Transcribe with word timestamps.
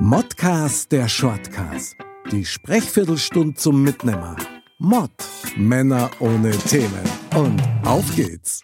Modcast 0.00 0.90
der 0.92 1.08
Shortcast. 1.08 1.96
Die 2.32 2.44
Sprechviertelstunde 2.44 3.54
zum 3.54 3.82
Mitnehmer. 3.82 4.36
Mod. 4.78 5.10
Männer 5.56 6.10
ohne 6.20 6.50
Themen. 6.50 7.04
Und 7.36 7.62
auf 7.84 8.04
geht's. 8.16 8.62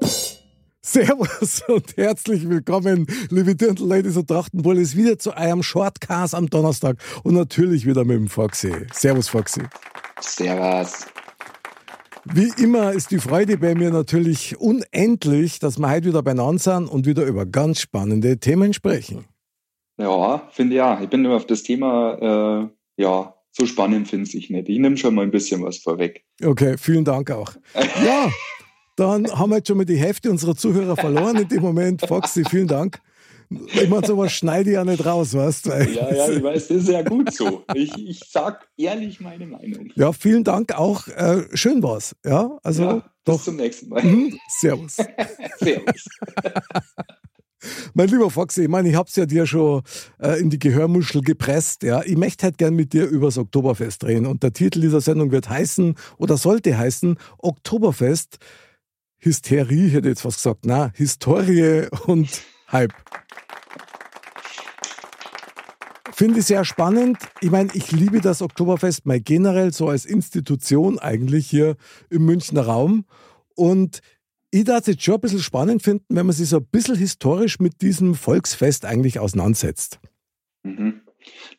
Servus 0.80 1.62
und 1.68 1.96
herzlich 1.96 2.48
willkommen, 2.48 3.06
liebe 3.30 3.54
Dirndl-Ladies 3.54 4.16
und 4.16 4.28
Trachtenbullis, 4.28 4.96
wieder 4.96 5.18
zu 5.18 5.36
eurem 5.36 5.62
Shortcast 5.62 6.34
am 6.34 6.48
Donnerstag 6.48 6.96
und 7.24 7.34
natürlich 7.34 7.84
wieder 7.84 8.04
mit 8.04 8.16
dem 8.16 8.28
Foxy. 8.28 8.72
Servus, 8.92 9.28
Foxy. 9.28 9.62
Servus. 10.20 11.06
Wie 12.34 12.52
immer 12.62 12.92
ist 12.92 13.10
die 13.10 13.18
Freude 13.18 13.56
bei 13.56 13.74
mir 13.74 13.90
natürlich 13.90 14.58
unendlich, 14.58 15.58
dass 15.60 15.78
wir 15.78 15.90
heute 15.90 16.08
wieder 16.08 16.22
beieinander 16.22 16.58
sind 16.58 16.88
und 16.88 17.06
wieder 17.06 17.24
über 17.24 17.46
ganz 17.46 17.80
spannende 17.80 18.38
Themen 18.38 18.74
sprechen. 18.74 19.24
Ja, 19.98 20.48
finde 20.50 20.76
ja. 20.76 21.00
Ich 21.00 21.08
bin 21.08 21.24
immer 21.24 21.36
auf 21.36 21.46
das 21.46 21.62
Thema, 21.62 22.68
äh, 22.98 23.02
ja, 23.02 23.34
so 23.50 23.66
spannend 23.66 24.08
finde 24.08 24.28
ich 24.36 24.50
nicht. 24.50 24.68
Ich 24.68 24.78
nehme 24.78 24.96
schon 24.96 25.14
mal 25.14 25.22
ein 25.22 25.30
bisschen 25.30 25.62
was 25.62 25.78
vorweg. 25.78 26.24
Okay, 26.42 26.76
vielen 26.78 27.04
Dank 27.04 27.30
auch. 27.30 27.52
Ja, 28.04 28.30
dann 28.96 29.26
haben 29.30 29.50
wir 29.50 29.56
jetzt 29.58 29.68
schon 29.68 29.76
mal 29.76 29.84
die 29.84 29.96
Hälfte 29.96 30.30
unserer 30.30 30.56
Zuhörer 30.56 30.96
verloren 30.96 31.36
in 31.36 31.48
dem 31.48 31.62
Moment. 31.62 32.02
Foxy, 32.06 32.44
vielen 32.44 32.66
Dank. 32.66 33.00
Ich 33.50 33.88
meine, 33.88 34.06
sowas 34.06 34.32
schneide 34.32 34.70
ich 34.70 34.74
ja 34.74 34.84
nicht 34.84 35.04
raus, 35.06 35.32
weißt 35.32 35.66
du? 35.66 35.70
Ja, 35.70 36.12
ja, 36.12 36.28
ich 36.28 36.42
weiß, 36.42 36.68
das 36.68 36.76
ist 36.78 36.88
ja 36.88 37.02
gut 37.02 37.32
so. 37.32 37.64
Ich, 37.74 37.96
ich 37.96 38.20
sag 38.28 38.68
ehrlich 38.76 39.20
meine 39.20 39.46
Meinung. 39.46 39.90
Ja, 39.94 40.12
vielen 40.12 40.44
Dank 40.44 40.76
auch. 40.78 41.08
Äh, 41.08 41.44
schön 41.54 41.82
war's. 41.82 42.14
Ja, 42.24 42.58
also 42.62 42.82
Ja, 42.82 43.10
doch. 43.24 43.36
Bis 43.36 43.44
zum 43.44 43.56
nächsten 43.56 43.88
Mal. 43.88 44.02
Mhm, 44.02 44.38
servus. 44.60 44.96
Servus. 45.58 46.04
Mein 47.94 48.08
lieber 48.08 48.30
Foxy, 48.30 48.62
ich 48.62 48.68
meine, 48.68 48.88
ich 48.88 48.94
hab's 48.94 49.16
ja 49.16 49.26
dir 49.26 49.46
schon 49.46 49.82
äh, 50.20 50.38
in 50.40 50.48
die 50.50 50.58
Gehörmuschel 50.60 51.22
gepresst. 51.22 51.82
Ja, 51.82 52.02
ich 52.04 52.16
möchte 52.16 52.44
halt 52.44 52.58
gern 52.58 52.74
mit 52.74 52.92
dir 52.92 53.06
übers 53.06 53.36
Oktoberfest 53.36 54.04
reden. 54.04 54.26
Und 54.26 54.42
der 54.42 54.52
Titel 54.52 54.80
dieser 54.80 55.00
Sendung 55.00 55.32
wird 55.32 55.48
heißen 55.48 55.96
oder 56.18 56.36
sollte 56.36 56.76
heißen 56.76 57.18
Oktoberfest 57.38 58.38
Hysterie, 59.18 59.88
hätte 59.88 60.08
ich 60.08 60.12
jetzt 60.12 60.20
fast 60.20 60.36
gesagt. 60.36 60.60
Na, 60.66 60.92
Historie 60.94 61.88
und 62.06 62.28
Hype. 62.70 62.92
Finde 66.18 66.40
ich 66.40 66.46
sehr 66.46 66.64
spannend. 66.64 67.18
Ich 67.40 67.52
meine, 67.52 67.70
ich 67.74 67.92
liebe 67.92 68.20
das 68.20 68.42
Oktoberfest 68.42 69.06
mal 69.06 69.20
generell 69.20 69.72
so 69.72 69.86
als 69.86 70.04
Institution 70.04 70.98
eigentlich 70.98 71.48
hier 71.48 71.76
im 72.10 72.24
Münchner 72.24 72.62
Raum. 72.62 73.04
Und 73.54 74.00
ich 74.50 74.64
darf 74.64 74.80
es 74.80 74.86
jetzt 74.88 75.04
schon 75.04 75.14
ein 75.14 75.20
bisschen 75.20 75.38
spannend 75.38 75.84
finden, 75.84 76.06
wenn 76.08 76.26
man 76.26 76.34
sich 76.34 76.48
so 76.48 76.56
ein 76.56 76.66
bisschen 76.72 76.96
historisch 76.96 77.60
mit 77.60 77.82
diesem 77.82 78.16
Volksfest 78.16 78.84
eigentlich 78.84 79.20
auseinandersetzt. 79.20 80.00
Mhm. 80.64 81.02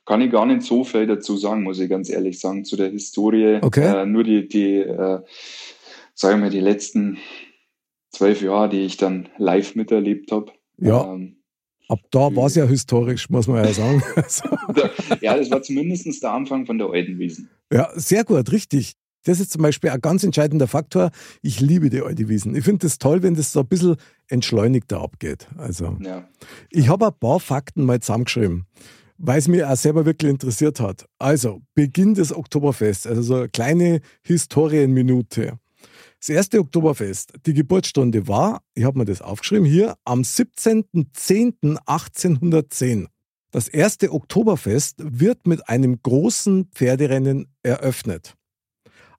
Kann 0.06 0.20
ich 0.20 0.30
gar 0.30 0.46
nicht 0.46 0.64
so 0.64 0.84
viel 0.84 1.08
dazu 1.08 1.38
sagen, 1.38 1.64
muss 1.64 1.80
ich 1.80 1.90
ganz 1.90 2.10
ehrlich 2.10 2.38
sagen, 2.38 2.66
zu 2.66 2.76
der 2.76 2.90
Historie. 2.90 3.60
Okay. 3.62 4.02
Äh, 4.02 4.06
nur 4.08 4.26
die, 4.26 4.50
die 4.50 4.80
äh, 4.80 5.22
sagen 6.16 6.44
wir 6.44 6.50
die 6.50 6.60
letzten 6.60 7.18
zwölf 8.12 8.42
Jahre, 8.42 8.68
die 8.68 8.82
ich 8.82 8.98
dann 8.98 9.30
live 9.38 9.76
miterlebt 9.76 10.34
habe. 10.34 10.52
Ja. 10.80 11.14
Ähm, 11.14 11.39
Ab 11.90 12.00
da 12.12 12.34
war 12.36 12.46
es 12.46 12.56
ja 12.56 12.66
historisch, 12.66 13.30
muss 13.30 13.48
man 13.48 13.66
ja 13.66 13.74
sagen. 13.74 14.02
Also, 14.16 14.44
ja, 15.22 15.36
das 15.36 15.52
war 15.52 15.62
zumindest 15.62 16.24
der 16.24 16.32
Anfang 16.32 16.66
von 16.66 16.78
der 16.78 16.88
alten 16.88 17.20
Wiesen. 17.20 17.50
ja, 17.74 17.90
sehr 17.96 18.24
gut, 18.24 18.52
richtig. 18.52 18.94
Das 19.26 19.42
ist 19.42 19.52
zum 19.52 19.62
Beispiel 19.62 19.90
ein 19.90 20.00
ganz 20.00 20.24
entscheidender 20.24 20.68
Faktor. 20.68 21.12
Ich 21.42 21.60
liebe 21.60 21.90
die 21.90 22.02
alte 22.02 22.30
Wiesen. 22.30 22.56
Ich 22.56 22.64
finde 22.64 22.88
es 22.88 23.00
toll, 23.00 23.22
wenn 23.22 23.36
das 23.36 23.52
so 23.52 23.60
ein 23.60 23.68
bisschen 23.68 23.98
entschleunigter 24.30 25.02
abgeht. 25.02 25.48
Also, 25.58 25.98
Ja. 26.00 26.26
ich 26.70 26.88
habe 26.88 27.08
ein 27.08 27.20
paar 27.20 27.42
Fakten 27.42 27.84
mal 27.84 28.00
zusammengeschrieben, 28.00 28.66
weil 29.18 29.40
es 29.40 29.50
mich 29.50 29.64
auch 29.66 29.76
selber 29.76 30.06
wirklich 30.06 30.32
interessiert 30.32 30.80
hat. 30.80 31.06
Also, 31.18 31.62
Beginn 31.76 32.14
des 32.14 32.34
Oktoberfests, 32.34 33.06
also 33.08 33.22
so 33.22 33.36
eine 33.36 33.50
kleine 33.50 34.00
Historienminute. 34.24 35.60
Das 36.20 36.30
erste 36.30 36.60
Oktoberfest, 36.60 37.34
die 37.46 37.54
Geburtsstunde 37.54 38.28
war, 38.28 38.62
ich 38.74 38.84
habe 38.84 38.98
mir 39.00 39.06
das 39.06 39.22
aufgeschrieben 39.22 39.66
hier, 39.66 39.96
am 40.04 40.20
17.10.1810. 40.22 43.08
Das 43.52 43.70
erste 43.70 44.12
Oktoberfest 44.12 44.96
wird 45.00 45.48
mit 45.48 45.70
einem 45.70 46.02
großen 46.02 46.66
Pferderennen 46.74 47.48
eröffnet. 47.64 48.36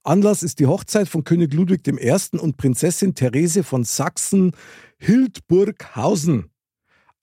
Anlass 0.02 0.42
ist 0.42 0.58
die 0.60 0.66
Hochzeit 0.66 1.08
von 1.08 1.24
König 1.24 1.54
Ludwig 1.54 1.88
I. 1.88 2.12
und 2.38 2.58
Prinzessin 2.58 3.14
Therese 3.14 3.64
von 3.64 3.84
Sachsen-Hildburghausen. 3.84 6.50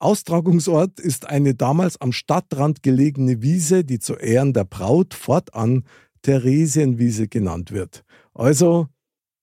Austragungsort 0.00 1.00
ist 1.00 1.26
eine 1.26 1.54
damals 1.54 2.00
am 2.00 2.12
Stadtrand 2.12 2.82
gelegene 2.82 3.42
Wiese, 3.42 3.84
die 3.84 4.00
zu 4.00 4.14
Ehren 4.14 4.52
der 4.52 4.64
Braut 4.64 5.14
fortan 5.14 5.84
Theresienwiese 6.22 7.28
genannt 7.28 7.70
wird. 7.72 8.04
Also 8.34 8.88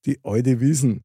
die 0.06 0.18
alte 0.22 0.60
Wiesen. 0.60 1.02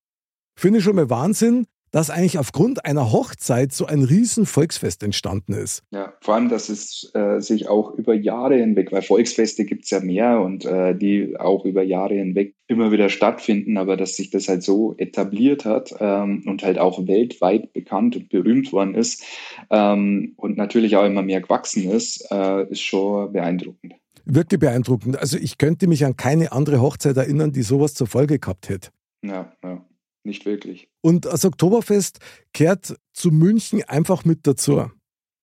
Finde 0.56 0.80
ich 0.80 0.84
schon 0.86 0.96
mal 0.96 1.10
Wahnsinn, 1.10 1.66
dass 1.92 2.10
eigentlich 2.10 2.40
aufgrund 2.40 2.86
einer 2.86 3.12
Hochzeit 3.12 3.74
so 3.74 3.86
ein 3.86 4.04
riesen 4.04 4.46
Volksfest 4.46 5.04
entstanden 5.04 5.54
ist. 5.54 5.84
Ja, 5.92 6.14
vor 6.22 6.36
allem, 6.36 6.50
dass 6.50 6.70
es 6.70 7.12
äh, 7.14 7.40
sich 7.42 7.68
auch 7.68 7.94
über 7.96 8.14
Jahre 8.14 8.56
hinweg, 8.56 8.92
weil 8.92 9.02
Volksfeste 9.02 9.66
gibt 9.66 9.84
es 9.84 9.90
ja 9.90 10.00
mehr 10.00 10.40
und 10.40 10.66
äh, 10.66 10.96
die 10.96 11.38
auch 11.38 11.66
über 11.66 11.84
Jahre 11.84 12.16
hinweg 12.16 12.56
immer 12.68 12.92
wieder 12.94 13.10
stattfinden, 13.10 13.78
aber 13.78 13.98
dass 13.98 14.16
sich 14.16 14.30
das 14.30 14.48
halt 14.48 14.64
so 14.64 14.96
etabliert 14.98 15.66
hat 15.66 15.94
ähm, 16.00 16.44
und 16.46 16.64
halt 16.64 16.80
auch 16.80 17.06
weltweit 17.08 17.74
bekannt 17.74 18.16
und 18.16 18.30
berühmt 18.30 18.72
worden 18.72 18.96
ist 18.96 19.26
ähm, 19.70 20.34
und 20.38 20.58
natürlich 20.58 20.96
auch 20.96 21.06
immer 21.06 21.22
mehr 21.22 21.42
gewachsen 21.42 21.90
ist, 21.90 22.26
äh, 22.32 22.70
ist 22.70 22.82
schon 22.82 23.34
beeindruckend. 23.34 23.96
Wirklich 24.26 24.60
beeindruckend. 24.60 25.18
Also 25.18 25.38
ich 25.38 25.58
könnte 25.58 25.88
mich 25.88 26.06
an 26.06 26.16
keine 26.16 26.52
andere 26.52 26.82
Hochzeit 26.82 27.18
erinnern, 27.18 27.52
die 27.52 27.64
sowas 27.64 27.94
zur 27.94 28.08
Folge 28.08 28.40
gehabt 28.40 28.70
hätte. 28.70 28.90
Ja, 29.24 29.52
ja, 29.64 29.86
nicht 30.24 30.46
wirklich. 30.46 30.90
Und 31.02 31.26
das 31.26 31.46
Oktoberfest 31.46 32.20
kehrt 32.54 32.96
zu 33.14 33.30
München 33.32 33.84
einfach 33.84 34.26
mit 34.26 34.46
dazu. 34.48 34.90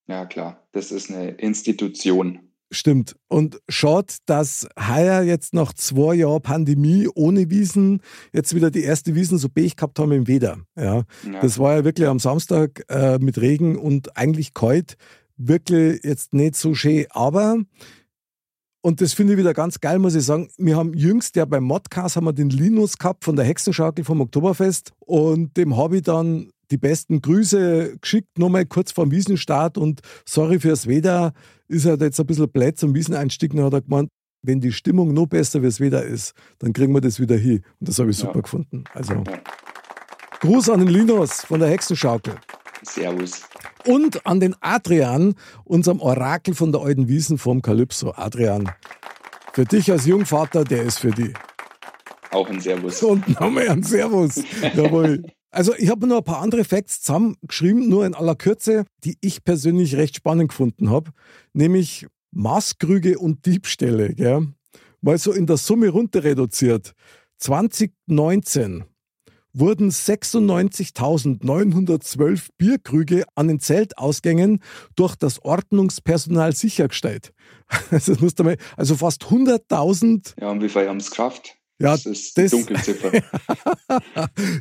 Ja, 0.08 0.26
klar, 0.26 0.66
das 0.72 0.90
ist 0.90 1.10
eine 1.10 1.30
Institution. 1.32 2.48
Stimmt. 2.70 3.16
Und 3.28 3.60
schaut, 3.68 4.16
dass 4.26 4.68
heuer 4.78 5.22
jetzt 5.22 5.54
nach 5.54 5.72
zwei 5.72 6.14
Jahren 6.16 6.42
Pandemie 6.42 7.08
ohne 7.14 7.50
Wiesen 7.50 8.02
jetzt 8.32 8.54
wieder 8.54 8.70
die 8.70 8.82
erste 8.82 9.14
Wiesen 9.14 9.38
so 9.38 9.48
Pech 9.48 9.76
gehabt 9.76 9.98
haben 9.98 10.12
im 10.12 10.26
Weder. 10.26 10.58
Ja. 10.76 11.04
Ja. 11.24 11.40
Das 11.40 11.58
war 11.58 11.76
ja 11.76 11.84
wirklich 11.84 12.06
am 12.06 12.18
Samstag 12.18 12.84
äh, 12.88 13.18
mit 13.18 13.40
Regen 13.40 13.76
und 13.76 14.16
eigentlich 14.18 14.52
kalt. 14.52 14.96
Wirklich 15.38 16.00
jetzt 16.04 16.34
nicht 16.34 16.56
so 16.56 16.74
schön. 16.74 17.06
Aber, 17.10 17.58
und 18.80 19.00
das 19.00 19.12
finde 19.12 19.32
ich 19.34 19.38
wieder 19.38 19.54
ganz 19.54 19.80
geil, 19.80 19.98
muss 19.98 20.14
ich 20.14 20.24
sagen, 20.24 20.48
wir 20.56 20.76
haben 20.76 20.94
jüngst 20.94 21.36
ja 21.36 21.44
beim 21.44 21.64
Modcast 21.64 22.16
haben 22.16 22.24
wir 22.24 22.32
den 22.32 22.50
Linus 22.50 22.96
gehabt 22.98 23.24
von 23.24 23.36
der 23.36 23.44
Hexenschaukel 23.44 24.04
vom 24.04 24.20
Oktoberfest 24.20 24.92
und 25.00 25.56
dem 25.56 25.76
habe 25.76 25.96
ich 25.96 26.02
dann 26.02 26.50
die 26.70 26.76
besten 26.78 27.20
Grüße 27.22 27.96
geschickt, 28.00 28.38
nochmal 28.38 28.66
kurz 28.66 28.92
vor 28.92 29.04
dem 29.06 29.10
Wiesenstart 29.10 29.78
und 29.78 30.00
sorry 30.26 30.60
fürs 30.60 30.86
Wetter, 30.86 31.32
ist 31.66 31.86
halt 31.86 32.00
jetzt 32.02 32.20
ein 32.20 32.26
bisschen 32.26 32.48
blöd 32.50 32.78
zum 32.78 32.94
Wieseneinstieg. 32.94 33.54
Dann 33.54 33.64
hat 33.64 33.72
er 33.72 33.80
gemeint, 33.80 34.10
wenn 34.42 34.60
die 34.60 34.72
Stimmung 34.72 35.14
noch 35.14 35.26
besser 35.26 35.62
wie 35.62 35.66
es 35.66 35.80
Wetter 35.80 36.04
ist, 36.04 36.32
dann 36.58 36.72
kriegen 36.72 36.92
wir 36.92 37.00
das 37.00 37.18
wieder 37.20 37.36
hin. 37.36 37.62
Und 37.80 37.88
das 37.88 37.98
habe 37.98 38.10
ich 38.10 38.18
Ja. 38.20 38.26
super 38.26 38.42
gefunden. 38.42 38.84
Also. 38.94 39.24
Gruß 40.40 40.68
an 40.70 40.80
den 40.80 40.88
Linus 40.88 41.40
von 41.46 41.58
der 41.58 41.70
Hexenschaukel. 41.70 42.34
Servus. 42.82 43.42
Und 43.88 44.26
an 44.26 44.38
den 44.38 44.54
Adrian, 44.60 45.34
unserem 45.64 46.00
Orakel 46.00 46.52
von 46.52 46.72
der 46.72 46.82
alten 46.82 47.08
Wiesen 47.08 47.38
vom 47.38 47.62
Kalypso. 47.62 48.12
Adrian, 48.14 48.70
für 49.54 49.64
dich 49.64 49.90
als 49.90 50.04
Jungvater, 50.04 50.64
der 50.64 50.82
ist 50.82 50.98
für 50.98 51.10
die. 51.10 51.32
Auch 52.30 52.50
ein 52.50 52.60
Servus. 52.60 53.02
Und 53.02 53.26
nochmal 53.40 53.70
ein 53.70 53.82
Servus. 53.82 54.42
Jawohl. 54.76 55.24
Also 55.50 55.74
ich 55.74 55.88
habe 55.88 56.06
noch 56.06 56.18
ein 56.18 56.24
paar 56.24 56.42
andere 56.42 56.64
Facts 56.64 57.00
zusammengeschrieben, 57.00 57.88
nur 57.88 58.04
in 58.04 58.14
aller 58.14 58.34
Kürze, 58.34 58.84
die 59.04 59.16
ich 59.22 59.42
persönlich 59.42 59.96
recht 59.96 60.16
spannend 60.16 60.50
gefunden 60.50 60.90
habe. 60.90 61.10
Nämlich 61.54 62.06
Maßkrüge 62.32 63.18
und 63.18 63.46
Diebstähle. 63.46 64.12
Gell? 64.12 64.48
Mal 65.00 65.16
so 65.16 65.32
in 65.32 65.46
der 65.46 65.56
Summe 65.56 65.88
runter 65.88 66.24
reduziert. 66.24 66.92
2019 67.38 68.84
wurden 69.58 69.90
96.912 69.90 72.48
Bierkrüge 72.58 73.24
an 73.34 73.48
den 73.48 73.58
Zeltausgängen 73.60 74.60
durch 74.96 75.16
das 75.16 75.42
Ordnungspersonal 75.44 76.54
sichergestellt. 76.54 77.32
Also, 77.90 78.12
das 78.12 78.20
musst 78.20 78.38
du 78.38 78.44
mal, 78.44 78.56
also 78.76 78.94
fast 78.96 79.24
100.000. 79.24 80.34
Ja, 80.40 80.50
und 80.50 80.62
wie 80.62 80.68
viel 80.68 80.86
haben 80.88 80.98
es 80.98 81.10
geschafft? 81.10 81.56
Ja, 81.80 81.92
das 81.92 82.06
ist 82.06 82.36
die 82.36 82.42
das, 82.42 82.50
Dunkelziffer. 82.50 83.12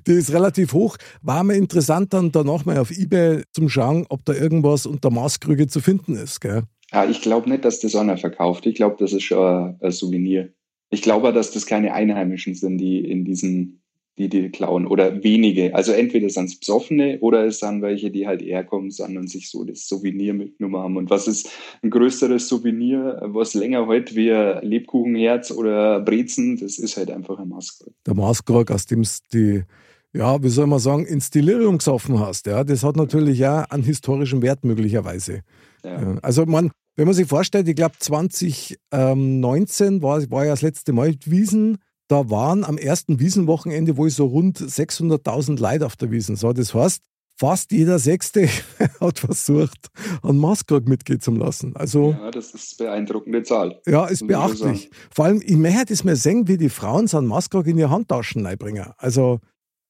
die 0.07 0.11
ist 0.11 0.31
relativ 0.31 0.73
hoch. 0.73 0.97
War 1.21 1.43
mir 1.43 1.55
interessant, 1.55 2.13
dann 2.13 2.31
danach 2.31 2.65
mal 2.65 2.77
auf 2.77 2.91
Ebay 2.91 3.41
zum 3.51 3.69
Schauen, 3.69 4.05
ob 4.09 4.23
da 4.25 4.33
irgendwas 4.33 4.85
unter 4.85 5.09
Maßkrüge 5.09 5.65
zu 5.67 5.79
finden 5.79 6.15
ist. 6.15 6.41
Gell? 6.41 6.63
Ja, 6.91 7.09
ich 7.09 7.21
glaube 7.21 7.49
nicht, 7.49 7.65
dass 7.65 7.79
das 7.79 7.95
einer 7.95 8.17
verkauft. 8.17 8.67
Ich 8.67 8.75
glaube, 8.75 8.97
das 8.99 9.13
ist 9.13 9.23
schon 9.23 9.77
ein 9.81 9.91
Souvenir. 9.91 10.53
Ich 10.89 11.01
glaube, 11.01 11.33
dass 11.33 11.51
das 11.51 11.65
keine 11.65 11.93
Einheimischen 11.93 12.53
sind, 12.53 12.77
die 12.77 12.99
in 12.99 13.25
diesen 13.25 13.76
die 14.17 14.29
die 14.29 14.49
klauen 14.49 14.87
oder 14.87 15.23
wenige. 15.23 15.75
Also 15.75 15.91
entweder 15.91 16.29
sind 16.29 16.45
es 16.45 16.59
Besoffene 16.59 17.19
oder 17.19 17.45
es 17.45 17.59
sind 17.59 17.81
welche, 17.81 18.09
die 18.09 18.27
halt 18.27 18.41
herkommen 18.41 18.91
sind 18.91 19.17
und 19.17 19.29
sich 19.29 19.49
so 19.49 19.63
das 19.63 19.87
Souvenir 19.87 20.33
mitgenommen 20.33 20.77
haben. 20.77 20.97
Und 20.97 21.09
was 21.09 21.27
ist 21.27 21.49
ein 21.83 21.89
größeres 21.89 22.47
Souvenir, 22.47 23.19
was 23.23 23.53
länger 23.53 23.87
hält 23.87 24.15
wie 24.15 24.31
ein 24.31 24.63
Lebkuchenherz 24.63 25.51
oder 25.51 25.99
Brezen, 26.01 26.57
das 26.57 26.79
ist 26.79 26.97
halt 26.97 27.11
einfach 27.11 27.39
ein 27.39 27.49
Maskrug. 27.49 27.93
Der 28.05 28.15
Maskrug, 28.15 28.71
aus 28.71 28.85
dem 28.85 29.01
es 29.01 29.21
die 29.31 29.63
ja, 30.13 30.41
wie 30.41 30.49
soll 30.49 30.67
man 30.67 30.79
sagen, 30.79 31.05
ins 31.05 31.29
Delirium 31.29 31.77
gesoffen 31.77 32.19
hast. 32.19 32.47
Ja, 32.47 32.63
das 32.63 32.83
hat 32.83 32.95
natürlich 32.95 33.37
ja 33.39 33.65
einen 33.69 33.83
historischen 33.83 34.41
Wert 34.41 34.63
möglicherweise. 34.63 35.41
Ja. 35.83 36.17
Also 36.21 36.45
man, 36.45 36.71
wenn 36.95 37.05
man 37.05 37.13
sich 37.13 37.27
vorstellt, 37.27 37.67
ich 37.67 37.75
glaube 37.75 37.95
2019 37.99 40.01
war, 40.01 40.19
war 40.31 40.45
ja 40.45 40.51
das 40.51 40.63
letzte 40.63 40.93
Mal 40.93 41.13
Wiesen 41.25 41.77
da 42.07 42.29
waren 42.29 42.63
am 42.63 42.77
ersten 42.77 43.19
Wiesenwochenende 43.19 43.97
wohl 43.97 44.09
so 44.09 44.25
rund 44.25 44.59
600.000 44.59 45.59
Leute 45.59 45.85
auf 45.85 45.95
der 45.95 46.11
Wiesen. 46.11 46.35
So, 46.35 46.53
das 46.53 46.73
heißt, 46.73 47.01
fast 47.37 47.71
jeder 47.71 47.99
Sechste 47.99 48.47
hat 48.99 49.19
versucht, 49.19 49.89
einen 50.23 50.39
Maskrug 50.39 50.87
mitgehen 50.87 51.19
zu 51.19 51.31
lassen. 51.31 51.75
Also, 51.75 52.11
ja, 52.11 52.31
das 52.31 52.53
ist 52.53 52.79
eine 52.79 52.89
beeindruckende 52.89 53.43
Zahl. 53.43 53.81
Ja, 53.85 54.05
ist 54.05 54.25
beachtlich. 54.27 54.89
Vor 55.13 55.25
allem, 55.25 55.41
ich 55.43 55.55
möchte 55.55 55.93
es 55.93 56.03
mir 56.03 56.15
sehen, 56.15 56.47
wie 56.47 56.57
die 56.57 56.69
Frauen 56.69 57.07
so 57.07 57.17
einen 57.17 57.31
in 57.65 57.77
ihre 57.77 57.89
Handtaschen 57.89 58.45
reinbringen. 58.45 58.91
Also 58.97 59.39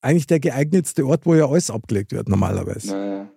eigentlich 0.02 0.28
der 0.28 0.40
geeignetste 0.40 1.06
Ort, 1.06 1.26
wo 1.26 1.36
ja 1.36 1.48
alles 1.48 1.70
abgelegt 1.70 2.12
wird, 2.12 2.30
normalerweise. 2.30 2.92
Naja. 2.92 3.32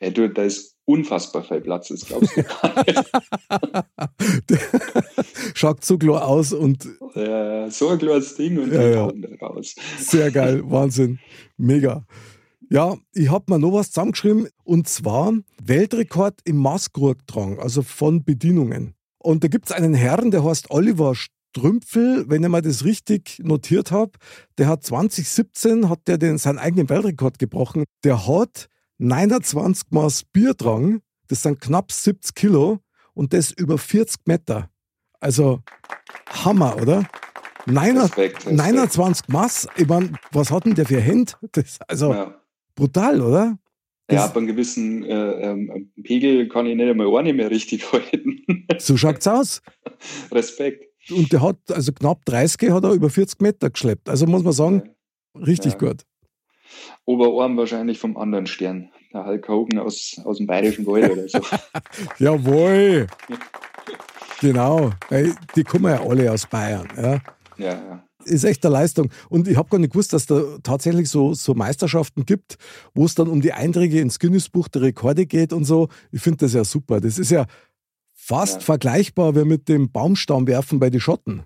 Ja, 0.00 0.10
du, 0.10 0.28
da 0.28 0.42
ist 0.42 0.75
unfassbar 0.86 1.42
viel 1.42 1.60
Platz, 1.60 1.88
das 1.88 2.06
glaubst 2.06 2.36
du. 2.36 2.44
Schaut 5.54 5.84
so 5.84 5.98
klar 5.98 6.26
aus 6.26 6.52
und. 6.52 6.88
Ja, 7.16 7.70
so 7.70 7.88
ein 7.88 7.98
klares 7.98 8.34
Ding 8.34 8.58
und 8.58 8.70
ja, 8.70 8.88
ja. 8.88 9.10
raus. 9.40 9.74
Sehr 9.98 10.30
geil, 10.30 10.62
Wahnsinn. 10.66 11.18
Mega. 11.56 12.04
Ja, 12.68 12.98
ich 13.14 13.30
habe 13.30 13.46
mir 13.48 13.58
noch 13.58 13.72
was 13.72 13.90
zusammengeschrieben 13.90 14.48
und 14.64 14.86
zwar 14.86 15.32
Weltrekord 15.62 16.40
im 16.44 16.58
Maßkrugtragen, 16.58 17.58
also 17.58 17.80
von 17.80 18.22
Bedienungen. 18.22 18.94
Und 19.18 19.44
da 19.44 19.48
gibt 19.48 19.66
es 19.66 19.72
einen 19.72 19.94
Herrn, 19.94 20.30
der 20.30 20.44
heißt 20.44 20.70
Oliver 20.70 21.14
Strümpfel, 21.14 22.26
wenn 22.28 22.42
ich 22.42 22.50
mal 22.50 22.60
das 22.60 22.84
richtig 22.84 23.40
notiert 23.42 23.92
habe, 23.92 24.12
der 24.58 24.68
hat 24.68 24.84
2017 24.84 25.88
hat 25.88 26.00
der 26.06 26.18
den, 26.18 26.36
seinen 26.36 26.58
eigenen 26.58 26.90
Weltrekord 26.90 27.38
gebrochen. 27.38 27.84
Der 28.04 28.26
hat 28.26 28.68
29 28.98 29.84
Maß 29.90 30.24
Bier 30.32 30.54
dran, 30.54 31.02
das 31.28 31.42
sind 31.42 31.60
knapp 31.60 31.92
70 31.92 32.34
Kilo 32.34 32.80
und 33.14 33.32
das 33.32 33.50
über 33.52 33.78
40 33.78 34.26
Meter. 34.26 34.70
Also 35.20 35.60
Hammer, 36.28 36.76
oder? 36.80 37.08
Neiner, 37.66 38.04
Respekt, 38.04 38.46
Respekt. 38.46 38.56
29 38.56 39.28
Maß, 39.28 39.68
ich 39.76 39.88
meine, 39.88 40.12
was 40.30 40.50
hat 40.50 40.66
denn 40.66 40.74
der 40.74 40.86
für 40.86 41.00
Hände? 41.00 41.32
Das, 41.52 41.78
also 41.88 42.12
ja. 42.12 42.40
brutal, 42.74 43.20
oder? 43.20 43.58
Das 44.06 44.16
ja, 44.16 44.24
ab 44.26 44.36
einem 44.36 44.46
gewissen 44.46 45.04
äh, 45.04 45.50
ähm, 45.50 45.90
Pegel 46.04 46.48
kann 46.48 46.66
ich 46.66 46.76
nicht 46.76 46.88
einmal 46.88 47.12
eine 47.18 47.32
mehr 47.32 47.50
richtig 47.50 47.90
halten. 47.92 48.44
so 48.78 48.96
schaut's 48.96 49.26
aus. 49.26 49.62
Respekt. 50.30 50.84
Und 51.10 51.32
der 51.32 51.42
hat, 51.42 51.58
also 51.70 51.92
knapp 51.92 52.24
30 52.24 52.70
hat 52.70 52.84
er 52.84 52.92
über 52.92 53.10
40 53.10 53.40
Meter 53.40 53.70
geschleppt. 53.70 54.08
Also 54.08 54.26
muss 54.26 54.44
man 54.44 54.52
sagen, 54.52 54.90
richtig 55.34 55.72
ja. 55.72 55.78
gut. 55.78 56.02
Oberarm 57.04 57.56
wahrscheinlich 57.56 57.98
vom 57.98 58.16
anderen 58.16 58.46
Stern. 58.46 58.90
Der 59.12 59.24
Hulk 59.24 59.48
Hogan 59.48 59.78
aus, 59.78 60.20
aus 60.24 60.38
dem 60.38 60.46
Bayerischen 60.46 60.86
Wald 60.86 61.10
oder 61.10 61.28
so. 61.28 61.40
Jawohl. 62.18 63.06
genau. 64.40 64.90
Die 65.54 65.64
kommen 65.64 65.86
ja 65.86 66.00
alle 66.02 66.30
aus 66.32 66.46
Bayern. 66.46 66.88
Ja, 66.96 67.12
ja. 67.56 67.72
ja. 67.72 68.04
Ist 68.24 68.44
echt 68.44 68.64
eine 68.66 68.72
Leistung. 68.72 69.10
Und 69.28 69.46
ich 69.46 69.56
habe 69.56 69.68
gar 69.68 69.78
nicht 69.78 69.92
gewusst, 69.92 70.12
dass 70.12 70.26
da 70.26 70.42
tatsächlich 70.62 71.08
so, 71.08 71.32
so 71.34 71.54
Meisterschaften 71.54 72.26
gibt, 72.26 72.56
wo 72.92 73.04
es 73.04 73.14
dann 73.14 73.28
um 73.28 73.40
die 73.40 73.52
Einträge 73.52 74.00
ins 74.00 74.18
Guinness-Buch 74.18 74.66
der 74.68 74.82
Rekorde 74.82 75.26
geht 75.26 75.52
und 75.52 75.64
so. 75.64 75.88
Ich 76.10 76.22
finde 76.22 76.38
das 76.38 76.52
ja 76.52 76.64
super. 76.64 77.00
Das 77.00 77.18
ist 77.18 77.30
ja 77.30 77.46
fast 78.12 78.56
ja. 78.56 78.60
vergleichbar 78.60 79.36
wie 79.36 79.44
mit 79.44 79.68
dem 79.68 79.92
Baumstammwerfen 79.92 80.80
bei 80.80 80.90
den 80.90 81.00
Schotten. 81.00 81.44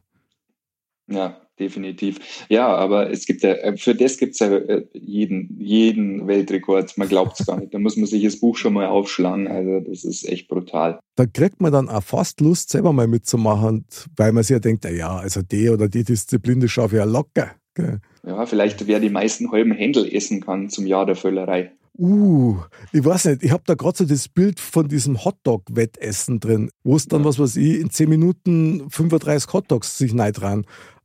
Ja, 1.07 1.41
definitiv. 1.61 2.47
Ja, 2.49 2.69
aber 2.69 3.11
es 3.11 3.27
gibt 3.27 3.43
ja, 3.43 3.53
äh, 3.53 3.77
für 3.77 3.95
das 3.95 4.17
gibt 4.19 4.35
es 4.35 4.41
ja 4.41 4.49
äh, 4.49 4.87
jeden, 4.93 5.57
jeden 5.61 6.27
Weltrekord. 6.27 6.97
Man 6.99 7.09
glaubt 7.09 7.39
es 7.39 7.47
gar 7.47 7.61
nicht. 7.61 7.73
Da 7.73 7.79
muss 7.79 7.97
man 7.97 8.07
sich 8.07 8.25
das 8.25 8.41
Buch 8.41 8.57
schon 8.57 8.73
mal 8.73 8.87
aufschlagen. 8.87 9.47
Also 9.47 9.81
das 9.81 10.05
ist 10.05 10.29
echt 10.29 10.49
brutal. 10.49 10.99
Da 11.17 11.27
kriegt 11.27 11.61
man 11.61 11.73
dann 11.73 11.89
auch 11.89 12.03
fast 12.03 12.41
Lust, 12.41 12.71
selber 12.71 12.93
mal 12.93 13.07
mitzumachen, 13.07 13.85
weil 14.17 14.33
man 14.33 14.43
sich 14.43 14.55
ja 14.55 14.59
denkt, 14.59 14.85
ja, 14.85 15.17
also 15.17 15.43
die 15.43 15.69
oder 15.69 15.89
die 15.89 16.05
Disziplin, 16.05 16.61
das 16.61 16.71
schaffe 16.71 16.97
ich 16.97 16.99
ja 16.99 17.05
locker. 17.05 17.53
Gell? 17.75 18.01
Ja, 18.27 18.47
vielleicht 18.47 18.87
wer 18.87 19.01
die 19.01 19.11
meisten 19.11 19.53
halben 19.53 19.73
Händel 19.73 20.13
essen 20.13 20.41
kann 20.41 20.69
zum 20.69 20.87
Jahr 20.87 21.07
der 21.07 21.17
Völlerei. 21.17 21.73
Uh, 21.99 22.57
ich 22.93 23.05
weiß 23.05 23.27
nicht, 23.27 23.43
ich 23.43 23.51
habe 23.51 23.63
da 23.67 23.75
gerade 23.75 23.99
so 23.99 24.05
das 24.07 24.29
Bild 24.29 24.59
von 24.59 24.89
diesem 24.89 25.23
Hotdog-Wettessen 25.23 26.41
drin, 26.41 26.71
wo 26.83 26.97
es 26.97 27.07
dann, 27.07 27.21
ja. 27.21 27.27
was 27.27 27.39
weiß 27.39 27.57
ich, 27.57 27.79
in 27.79 27.91
10 27.91 28.09
Minuten 28.09 28.89
35 28.89 29.53
Hotdogs 29.53 29.99
sich 29.99 30.15
dran. 30.15 30.65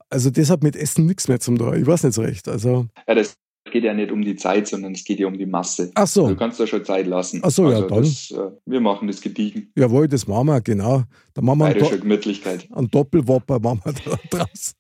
Also 0.10 0.30
das 0.30 0.50
hat 0.50 0.64
mit 0.64 0.76
Essen 0.76 1.06
nichts 1.06 1.28
mehr 1.28 1.40
zum 1.40 1.58
tun. 1.58 1.80
Ich 1.80 1.88
weiß 1.88 2.04
nicht 2.04 2.14
so 2.14 2.22
recht. 2.22 2.48
Also 2.48 2.88
ja, 3.08 3.16
das 3.16 3.36
geht 3.72 3.84
ja 3.84 3.94
nicht 3.94 4.12
um 4.12 4.22
die 4.22 4.36
Zeit, 4.36 4.68
sondern 4.68 4.94
es 4.94 5.04
geht 5.04 5.20
ja 5.20 5.28
um 5.28 5.38
die 5.38 5.46
Masse. 5.46 5.92
Ach 5.96 6.08
so. 6.08 6.28
Du 6.28 6.36
kannst 6.36 6.60
da 6.60 6.68
schon 6.68 6.86
Zeit 6.86 7.08
lassen. 7.08 7.42
Ach 7.44 7.52
so, 7.52 7.66
also 7.66 7.82
ja, 7.82 7.88
dann. 7.88 8.04
Das, 8.04 8.32
äh, 8.32 8.52
wir 8.66 8.80
machen 8.80 9.08
das 9.08 9.22
gediegen. 9.22 9.72
Jawohl, 9.76 10.08
das 10.08 10.28
machen 10.28 10.48
wir, 10.48 10.62
genau. 10.62 11.04
Da 11.34 11.42
machen 11.42 11.60
wir 11.60 11.66
Bayerische 11.72 12.00
Gemütlichkeit. 12.00 12.68
Einen 12.72 12.90
Doppelwopper 12.90 13.60
machen 13.60 13.82
wir 13.84 13.94
da 13.94 14.20
draus. 14.38 14.76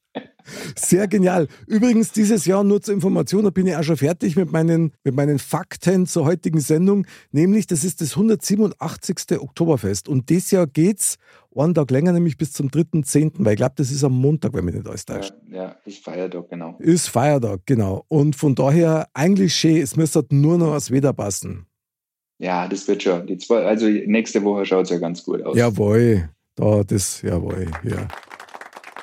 Sehr 0.76 1.08
genial. 1.08 1.48
Übrigens, 1.68 2.12
dieses 2.12 2.46
Jahr 2.46 2.64
nur 2.64 2.82
zur 2.82 2.94
Information, 2.94 3.44
da 3.44 3.50
bin 3.50 3.68
ich 3.68 3.76
auch 3.76 3.84
schon 3.84 3.98
fertig 3.98 4.36
mit 4.36 4.52
meinen, 4.52 4.92
mit 5.04 5.16
meinen 5.16 5.40
Fakten 5.40 6.08
zur 6.08 6.26
heutigen 6.26 6.60
Sendung. 6.60 7.06
Nämlich, 7.32 7.68
das 7.68 7.84
ist 7.84 8.02
das 8.02 8.12
187. 8.12 9.40
Oktoberfest. 9.40 10.08
Und 10.08 10.30
dieses 10.30 10.52
Jahr 10.52 10.68
geht 10.68 11.00
es 11.00 11.18
einen 11.56 11.74
Tag 11.74 11.92
länger, 11.92 12.12
nämlich 12.12 12.38
bis 12.38 12.52
zum 12.52 12.70
3.10., 12.70 13.34
weil 13.38 13.54
ich 13.54 13.58
glaube, 13.58 13.74
das 13.78 13.92
ist 13.92 14.04
am 14.04 14.14
Montag, 14.14 14.54
wenn 14.54 14.66
mich 14.66 14.76
nicht 14.76 14.88
alles 14.88 15.06
täuscht. 15.06 15.34
Ja, 15.50 15.64
ja, 15.64 15.76
ist 15.86 16.04
Feiertag, 16.04 16.50
genau. 16.50 16.76
Ist 16.80 17.10
Feiertag, 17.10 17.62
genau. 17.66 18.06
Und 18.08 18.36
von 18.36 18.56
daher 18.56 19.08
eigentlich 19.14 19.56
schön, 19.56 19.78
es 19.78 19.96
müsste 19.96 20.26
nur 20.30 20.58
noch 20.58 20.74
das 20.74 20.92
Wetter 20.92 21.14
passen. 21.14 21.66
Ja, 22.38 22.68
das 22.68 22.88
wird 22.88 23.04
schon. 23.04 23.26
Die 23.28 23.38
zwei, 23.38 23.64
also 23.64 23.86
nächste 23.88 24.44
Woche 24.44 24.66
schaut 24.66 24.86
es 24.86 24.90
ja 24.90 24.98
ganz 24.98 25.24
gut 25.24 25.42
aus. 25.44 25.58
Jawohl, 25.58 26.30
da, 26.56 26.84
das, 26.84 27.22
jawohl, 27.22 27.68
ja. 27.84 28.08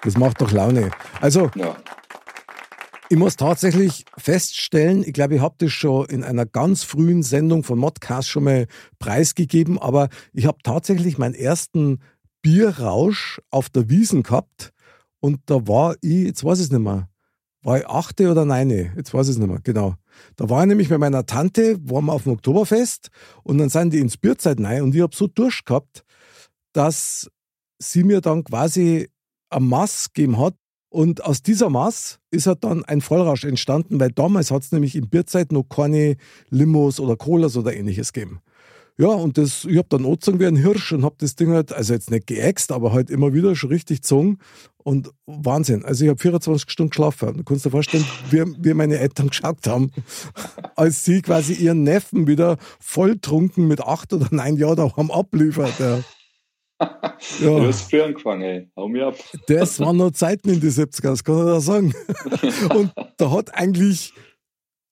Das 0.02 0.16
macht 0.16 0.40
doch 0.40 0.50
Laune. 0.50 0.90
Also, 1.20 1.50
ja. 1.54 1.76
ich 3.08 3.16
muss 3.16 3.36
tatsächlich 3.36 4.04
feststellen, 4.18 5.04
ich 5.04 5.12
glaube, 5.12 5.36
ich 5.36 5.40
habe 5.40 5.54
das 5.58 5.70
schon 5.70 6.06
in 6.06 6.24
einer 6.24 6.44
ganz 6.44 6.82
frühen 6.82 7.22
Sendung 7.22 7.62
von 7.62 7.78
Modcast 7.78 8.28
schon 8.28 8.44
mal 8.44 8.66
preisgegeben, 8.98 9.78
aber 9.78 10.08
ich 10.32 10.46
habe 10.46 10.58
tatsächlich 10.64 11.18
meinen 11.18 11.34
ersten 11.34 12.00
Bierrausch 12.42 13.40
auf 13.50 13.68
der 13.68 13.88
Wiesen 13.88 14.24
gehabt 14.24 14.72
und 15.20 15.40
da 15.46 15.68
war 15.68 15.94
ich, 16.00 16.24
jetzt 16.24 16.42
weiß 16.42 16.58
ich 16.58 16.64
es 16.64 16.72
nicht 16.72 16.82
mehr, 16.82 17.08
war 17.62 17.78
ich 17.78 17.86
achte 17.86 18.28
oder 18.28 18.44
neune, 18.44 18.92
jetzt 18.96 19.14
weiß 19.14 19.28
ich 19.28 19.34
es 19.34 19.38
nicht 19.38 19.48
mehr, 19.48 19.60
genau. 19.62 19.94
Da 20.34 20.50
war 20.50 20.62
ich 20.62 20.68
nämlich 20.68 20.90
mit 20.90 20.98
meiner 20.98 21.24
Tante, 21.26 21.78
waren 21.88 22.06
wir 22.06 22.12
auf 22.12 22.24
dem 22.24 22.32
Oktoberfest 22.32 23.10
und 23.44 23.58
dann 23.58 23.68
sind 23.68 23.92
die 23.92 24.00
ins 24.00 24.16
Bierzeit 24.16 24.60
rein 24.60 24.82
und 24.82 24.96
ich 24.96 25.00
habe 25.00 25.14
so 25.14 25.28
Durst 25.28 25.64
gehabt, 25.64 26.02
dass 26.72 27.30
sie 27.78 28.02
mir 28.02 28.20
dann 28.20 28.42
quasi 28.42 29.11
ein 29.52 29.68
Maß 29.68 30.12
gegeben 30.12 30.38
hat. 30.38 30.54
Und 30.88 31.24
aus 31.24 31.42
dieser 31.42 31.70
Maß 31.70 32.18
ist 32.30 32.46
halt 32.46 32.64
dann 32.64 32.84
ein 32.84 33.00
Vollrausch 33.00 33.44
entstanden, 33.44 33.98
weil 33.98 34.10
damals 34.10 34.50
hat 34.50 34.62
es 34.62 34.72
nämlich 34.72 34.94
in 34.94 35.08
Bierzeit 35.08 35.50
noch 35.50 35.64
keine 35.64 36.16
Limos 36.50 37.00
oder 37.00 37.16
Colas 37.16 37.56
oder 37.56 37.74
ähnliches 37.74 38.12
gegeben. 38.12 38.40
Ja, 38.98 39.08
und 39.08 39.38
das, 39.38 39.64
ich 39.64 39.78
habe 39.78 39.88
dann 39.88 40.04
angezogen 40.04 40.38
wie 40.38 40.46
ein 40.46 40.56
Hirsch 40.56 40.92
und 40.92 41.02
habe 41.02 41.14
das 41.18 41.34
Ding 41.34 41.50
halt, 41.50 41.72
also 41.72 41.94
jetzt 41.94 42.10
nicht 42.10 42.26
geäxt, 42.26 42.70
aber 42.72 42.92
halt 42.92 43.08
immer 43.08 43.32
wieder 43.32 43.56
schon 43.56 43.70
richtig 43.70 44.02
gezogen. 44.02 44.38
Und 44.84 45.10
Wahnsinn. 45.26 45.84
Also 45.84 46.04
ich 46.04 46.10
habe 46.10 46.20
24 46.20 46.70
Stunden 46.70 46.90
geschlafen. 46.90 47.38
Du 47.38 47.44
kannst 47.44 47.64
dir 47.64 47.70
vorstellen, 47.70 48.04
wie, 48.30 48.42
wie 48.58 48.74
meine 48.74 48.98
Eltern 48.98 49.28
geschaut 49.28 49.66
haben, 49.66 49.92
als 50.76 51.04
sie 51.04 51.22
quasi 51.22 51.54
ihren 51.54 51.84
Neffen 51.84 52.26
wieder 52.26 52.58
volltrunken 52.80 53.66
mit 53.66 53.80
acht 53.80 54.12
oder 54.12 54.28
neun 54.30 54.56
Jahren 54.56 54.92
haben 54.96 55.10
abliefert. 55.10 55.78
Ja. 55.78 56.00
Ja. 57.40 57.58
Du 57.58 57.66
hast 57.66 57.90
früher 57.90 58.06
angefangen, 58.06 58.42
ey. 58.42 58.70
Hau 58.76 58.88
mir 58.88 59.08
ab. 59.08 59.16
Das 59.46 59.78
waren 59.80 59.96
noch 59.96 60.10
Zeiten 60.10 60.48
in 60.48 60.60
die 60.60 60.68
70er, 60.68 61.10
das 61.10 61.24
kann 61.24 61.36
ich 61.36 61.44
da 61.44 61.60
sagen. 61.60 61.94
Und 62.74 62.92
da 63.16 63.30
hat 63.30 63.54
eigentlich 63.54 64.12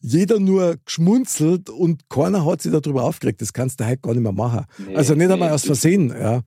jeder 0.00 0.40
nur 0.40 0.76
geschmunzelt 0.85 1.68
und 1.68 2.09
keiner 2.09 2.47
hat 2.47 2.62
sich 2.62 2.73
darüber 2.73 3.04
aufgeregt. 3.04 3.42
Das 3.42 3.52
kannst 3.52 3.80
du 3.80 3.87
heute 3.87 3.99
gar 3.99 4.14
nicht 4.14 4.23
mehr 4.23 4.32
machen. 4.32 4.64
Nee, 4.78 4.97
also 4.97 5.14
nicht 5.14 5.30
einmal 5.30 5.50
nee, 5.50 5.54
aus 5.54 5.66
Versehen. 5.66 6.09
Ja. 6.09 6.42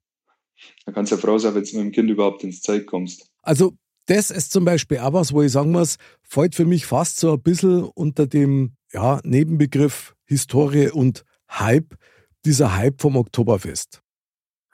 Da 0.86 0.92
kannst 0.92 1.12
du 1.12 1.16
ja 1.16 1.22
froh 1.22 1.38
sein, 1.38 1.54
wenn 1.54 1.62
du 1.62 1.76
mit 1.76 1.86
dem 1.86 1.92
Kind 1.92 2.10
überhaupt 2.10 2.42
ins 2.42 2.62
Zeug 2.62 2.86
kommst. 2.86 3.30
Also 3.42 3.74
das 4.06 4.30
ist 4.30 4.52
zum 4.52 4.64
Beispiel 4.64 4.98
auch 4.98 5.12
was, 5.12 5.32
wo 5.32 5.42
ich 5.42 5.52
sagen 5.52 5.70
muss, 5.70 5.96
fällt 6.22 6.54
für 6.54 6.66
mich 6.66 6.84
fast 6.86 7.18
so 7.18 7.34
ein 7.34 7.42
bisschen 7.42 7.84
unter 7.84 8.26
dem 8.26 8.74
ja, 8.92 9.20
Nebenbegriff 9.24 10.14
Historie 10.24 10.90
und 10.90 11.24
Hype, 11.50 11.94
dieser 12.44 12.76
Hype 12.76 13.00
vom 13.00 13.16
Oktoberfest. 13.16 14.03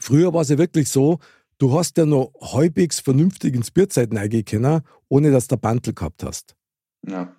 Früher 0.00 0.32
war 0.32 0.42
es 0.42 0.48
ja 0.48 0.58
wirklich 0.58 0.88
so, 0.88 1.18
du 1.58 1.78
hast 1.78 1.96
ja 1.98 2.06
noch 2.06 2.32
halbwegs 2.40 3.00
vernünftig 3.00 3.54
ins 3.54 3.70
Bierzeit 3.70 4.10
können, 4.44 4.80
ohne 5.08 5.30
dass 5.30 5.46
du 5.46 5.56
Bantel 5.56 5.94
gehabt 5.94 6.24
hast. 6.24 6.56
Ja. 7.06 7.36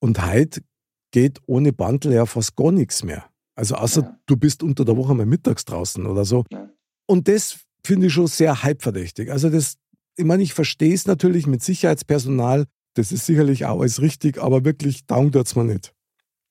Und 0.00 0.24
heute 0.24 0.62
geht 1.10 1.40
ohne 1.46 1.72
Bantel 1.72 2.12
ja 2.12 2.26
fast 2.26 2.56
gar 2.56 2.72
nichts 2.72 3.04
mehr. 3.04 3.24
Also 3.54 3.74
außer 3.74 4.02
ja. 4.02 4.18
du 4.26 4.36
bist 4.36 4.62
unter 4.62 4.84
der 4.84 4.96
Woche 4.96 5.14
mal 5.14 5.26
mittags 5.26 5.64
draußen 5.64 6.06
oder 6.06 6.24
so. 6.24 6.44
Ja. 6.50 6.70
Und 7.06 7.28
das 7.28 7.60
finde 7.84 8.06
ich 8.06 8.12
schon 8.12 8.26
sehr 8.26 8.62
hypeverdächtig. 8.62 9.32
Also 9.32 9.50
das, 9.50 9.76
ich 10.16 10.24
meine, 10.24 10.42
ich 10.42 10.54
verstehe 10.54 10.94
es 10.94 11.06
natürlich 11.06 11.46
mit 11.46 11.62
Sicherheitspersonal, 11.62 12.66
das 12.94 13.12
ist 13.12 13.26
sicherlich 13.26 13.66
auch 13.66 13.80
alles 13.80 14.00
richtig, 14.00 14.38
aber 14.38 14.64
wirklich 14.64 15.06
down 15.06 15.30
es 15.34 15.56
mir 15.56 15.64
nicht. 15.64 15.94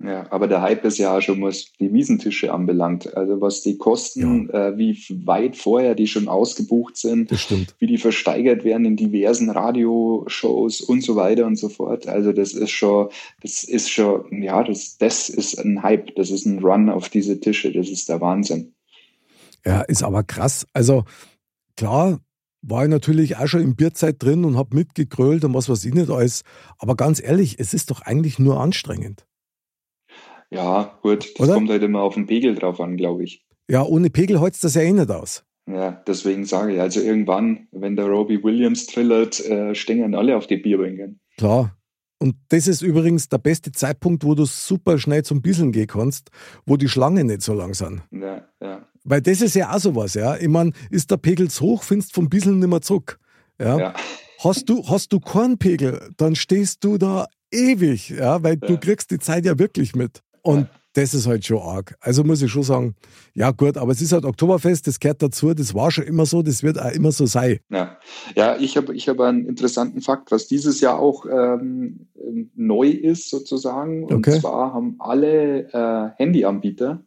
Ja, 0.04 0.32
aber 0.32 0.48
der 0.48 0.62
Hype 0.62 0.86
ist 0.86 1.00
ja 1.00 1.18
auch 1.18 1.22
schon, 1.22 1.42
was 1.42 1.72
die 1.80 1.92
Wiesentische 1.92 2.54
anbelangt. 2.54 3.18
Also 3.18 3.42
was 3.42 3.62
die 3.62 3.77
kosten, 3.77 4.48
ja. 4.54 4.68
äh, 4.68 4.77
wie 4.77 4.96
weit 5.25 5.58
vorher 5.58 5.96
die 5.96 6.06
schon 6.06 6.27
ausgebucht 6.27 6.98
sind, 6.98 7.32
wie 7.80 7.88
die 7.88 7.98
versteigert 7.98 8.63
werden 8.63 8.86
in 8.86 8.96
diversen 8.96 9.50
Radioshows 9.50 10.82
und 10.82 11.04
so 11.04 11.16
weiter 11.16 11.48
und 11.48 11.56
so 11.56 11.70
fort. 11.70 12.08
Also 12.08 12.32
das 12.32 12.54
ist 12.54 12.70
schon, 12.70 13.10
das 13.42 13.63
ist 13.63 13.89
schon, 13.89 14.44
ja, 14.44 14.63
das, 14.63 15.00
das 15.00 15.30
ist 15.30 15.58
ein 15.58 15.82
Hype, 15.82 16.16
das 16.16 16.30
ist 16.30 16.46
ein 16.46 16.60
Run 16.60 16.92
auf 16.92 17.10
diese 17.10 17.39
Tische, 17.39 17.72
das 17.72 17.89
ist 17.89 18.08
der 18.08 18.22
Wahnsinn. 18.22 18.74
Ja, 19.66 19.82
ist 19.82 20.04
aber 20.04 20.24
krass. 20.24 20.68
Also 20.74 21.06
klar, 21.75 22.20
war 22.62 22.84
ich 22.84 22.89
natürlich 22.89 23.38
auch 23.38 23.48
schon 23.48 23.62
in 23.62 23.75
Bierzeit 23.75 24.22
drin 24.22 24.46
und 24.46 24.58
habe 24.58 24.75
mitgegrölt 24.75 25.44
und 25.44 25.56
was 25.56 25.70
weiß 25.70 25.86
ich 25.86 25.94
nicht 25.96 26.12
alles. 26.12 26.44
Aber 26.77 26.96
ganz 26.96 27.22
ehrlich, 27.22 27.56
es 27.58 27.74
ist 27.74 27.89
doch 27.89 28.01
eigentlich 28.01 28.38
nur 28.38 28.60
anstrengend. 28.60 29.25
Ja, 30.50 30.98
gut, 31.01 31.34
das 31.38 31.48
Oder? 31.48 31.56
kommt 31.56 31.70
halt 31.70 31.84
immer 31.84 32.01
auf 32.01 32.13
den 32.13 32.25
Pegel 32.25 32.56
drauf 32.56 32.80
an, 32.80 32.98
glaube 32.98 33.24
ich. 33.24 33.46
Ja, 33.70 33.84
ohne 33.84 34.10
Pegel 34.10 34.39
holst 34.39 34.63
das 34.63 34.75
ja 34.75 34.82
eh 34.82 34.94
nicht 34.94 35.12
aus. 35.12 35.44
Ja, 35.70 36.01
deswegen 36.08 36.46
sage 36.46 36.75
ich, 36.75 36.80
also 36.80 37.01
irgendwann, 37.01 37.68
wenn 37.72 37.98
der 37.98 38.06
Robbie 38.06 38.42
Williams 38.42 38.86
trillert, 38.86 39.46
äh, 39.46 39.75
stehen 39.75 40.16
alle 40.16 40.38
auf 40.38 40.48
die 40.48 40.58
Bierbänken. 40.58 41.20
Klar. 41.38 41.75
Und 42.20 42.36
das 42.50 42.68
ist 42.68 42.82
übrigens 42.82 43.30
der 43.30 43.38
beste 43.38 43.72
Zeitpunkt, 43.72 44.24
wo 44.24 44.34
du 44.34 44.46
super 44.46 44.98
schnell 44.98 45.24
zum 45.24 45.42
Bisseln 45.42 45.72
gehen 45.72 45.88
kannst, 45.88 46.32
wo 46.66 46.77
die 46.77 46.88
Schlangen 46.88 47.27
nicht 47.27 47.42
so 47.42 47.54
lang 47.54 47.74
sind. 47.74 48.01
Ja, 48.12 48.48
ja. 48.62 48.88
Weil 49.04 49.22
das 49.22 49.42
ist 49.42 49.56
ja 49.56 49.74
auch 49.74 49.80
sowas, 49.80 50.16
ja. 50.16 50.38
Ich 50.38 50.48
meine, 50.48 50.72
ist 50.89 51.12
der 51.12 51.18
Pegel 51.18 51.50
zu 51.50 51.66
hoch, 51.66 51.84
findest 51.84 52.13
vom 52.13 52.30
Bisseln 52.30 52.60
nicht 52.60 52.70
mehr 52.70 52.82
zurück. 52.82 53.20
Ja. 53.60 53.77
ja. 53.77 53.94
Hast 54.39 54.70
du, 54.70 54.88
hast 54.88 55.13
du 55.13 55.20
keinen 55.20 55.58
Pegel, 55.58 56.10
dann 56.18 56.36
stehst 56.36 56.84
du 56.84 56.98
da 56.98 57.27
ewig, 57.51 58.10
ja, 58.10 58.42
weil 58.44 58.58
ja. 58.62 58.68
du 58.68 58.77
kriegst 58.77 59.12
die 59.12 59.20
Zeit 59.20 59.46
ja 59.46 59.60
wirklich 59.60 59.96
mit. 59.96 60.24
Und 60.48 60.70
das 60.94 61.13
ist 61.13 61.27
halt 61.27 61.46
schon 61.46 61.60
arg. 61.60 61.96
Also 62.00 62.24
muss 62.24 62.42
ich 62.42 62.50
schon 62.50 62.63
sagen, 62.63 62.96
ja 63.34 63.51
gut, 63.51 63.77
aber 63.77 63.92
es 63.92 64.01
ist 64.01 64.13
halt 64.13 64.24
Oktoberfest, 64.24 64.88
das 64.88 65.00
gehört 65.00 65.22
dazu, 65.22 65.54
das 65.54 65.75
war 65.75 65.92
schon 65.92 66.06
immer 66.06 66.25
so, 66.25 66.42
das 66.42 66.63
wird 66.63 66.80
auch 66.80 66.92
immer 66.92 67.12
so 67.12 67.25
sein. 67.25 67.60
Ja, 67.70 68.00
ja 68.36 68.56
ich 68.58 68.77
habe 68.77 68.96
ich 68.96 69.10
hab 69.10 69.20
einen 69.20 69.46
interessanten 69.46 70.01
Fakt, 70.01 70.32
was 70.32 70.48
dieses 70.48 70.80
Jahr 70.80 71.00
auch 71.00 71.25
ähm, 71.25 72.08
neu 72.56 72.88
ist 72.88 73.30
sozusagen. 73.30 74.06
Und 74.06 74.13
okay. 74.13 74.39
zwar 74.39 74.74
haben 74.74 74.96
alle 75.00 75.68
äh, 75.72 76.10
Handyanbieter 76.18 77.04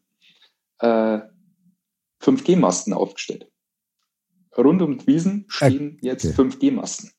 äh, 0.81 1.21
5G-Masten 2.23 2.93
aufgestellt. 2.93 3.49
Rund 4.57 4.83
um 4.83 4.99
die 4.99 5.07
Wiesen 5.07 5.47
stehen 5.49 5.99
äh, 6.03 6.07
jetzt 6.07 6.27
okay. 6.27 6.43
5G-Masten. 6.43 7.11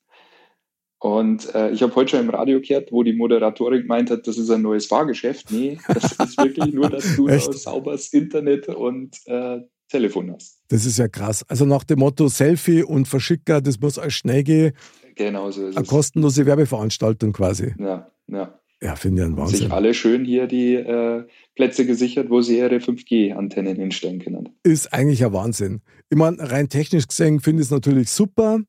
Und 1.01 1.53
äh, 1.55 1.71
ich 1.71 1.81
habe 1.81 1.95
heute 1.95 2.11
schon 2.11 2.19
im 2.19 2.29
Radio 2.29 2.61
gehört, 2.61 2.91
wo 2.91 3.01
die 3.01 3.13
Moderatorin 3.13 3.81
gemeint 3.81 4.11
hat, 4.11 4.27
das 4.27 4.37
ist 4.37 4.51
ein 4.51 4.61
neues 4.61 4.85
Fahrgeschäft. 4.85 5.51
Nee, 5.51 5.79
das 5.87 6.11
ist 6.11 6.37
wirklich 6.37 6.71
nur, 6.75 6.91
dass 6.91 7.15
du 7.15 7.27
sauberes 7.53 8.13
Internet 8.13 8.67
und 8.67 9.17
äh, 9.25 9.61
Telefon 9.89 10.31
hast. 10.31 10.61
Das 10.67 10.85
ist 10.85 10.99
ja 10.99 11.07
krass. 11.07 11.43
Also 11.47 11.65
nach 11.65 11.83
dem 11.85 11.97
Motto 11.97 12.27
Selfie 12.27 12.83
und 12.83 13.07
Verschicker, 13.07 13.61
das 13.61 13.79
muss 13.79 13.97
alles 13.97 14.13
schnell 14.13 14.43
gehen. 14.43 14.73
Genau 15.15 15.49
so 15.49 15.65
ist 15.65 15.75
Eine 15.75 15.85
es. 15.85 15.89
kostenlose 15.89 16.45
Werbeveranstaltung 16.45 17.33
quasi. 17.33 17.73
Ja, 17.79 18.11
ja. 18.27 18.59
Ja, 18.83 18.95
finde 18.95 19.23
ich 19.23 19.27
ein 19.27 19.37
Wahnsinn. 19.37 19.57
Sich 19.57 19.71
alle 19.71 19.95
schön 19.95 20.23
hier 20.23 20.45
die 20.45 20.75
äh, 20.75 21.23
Plätze 21.55 21.87
gesichert, 21.87 22.29
wo 22.29 22.41
sie 22.41 22.59
ihre 22.59 22.77
5G-Antennen 22.77 23.75
hinstellen 23.75 24.19
können. 24.19 24.49
Ist 24.63 24.93
eigentlich 24.93 25.25
ein 25.25 25.33
Wahnsinn. 25.33 25.81
Ich 26.11 26.17
meine, 26.17 26.37
rein 26.51 26.69
technisch 26.69 27.07
gesehen 27.07 27.39
finde 27.39 27.61
ich 27.61 27.67
es 27.67 27.71
natürlich 27.71 28.09
super. 28.09 28.59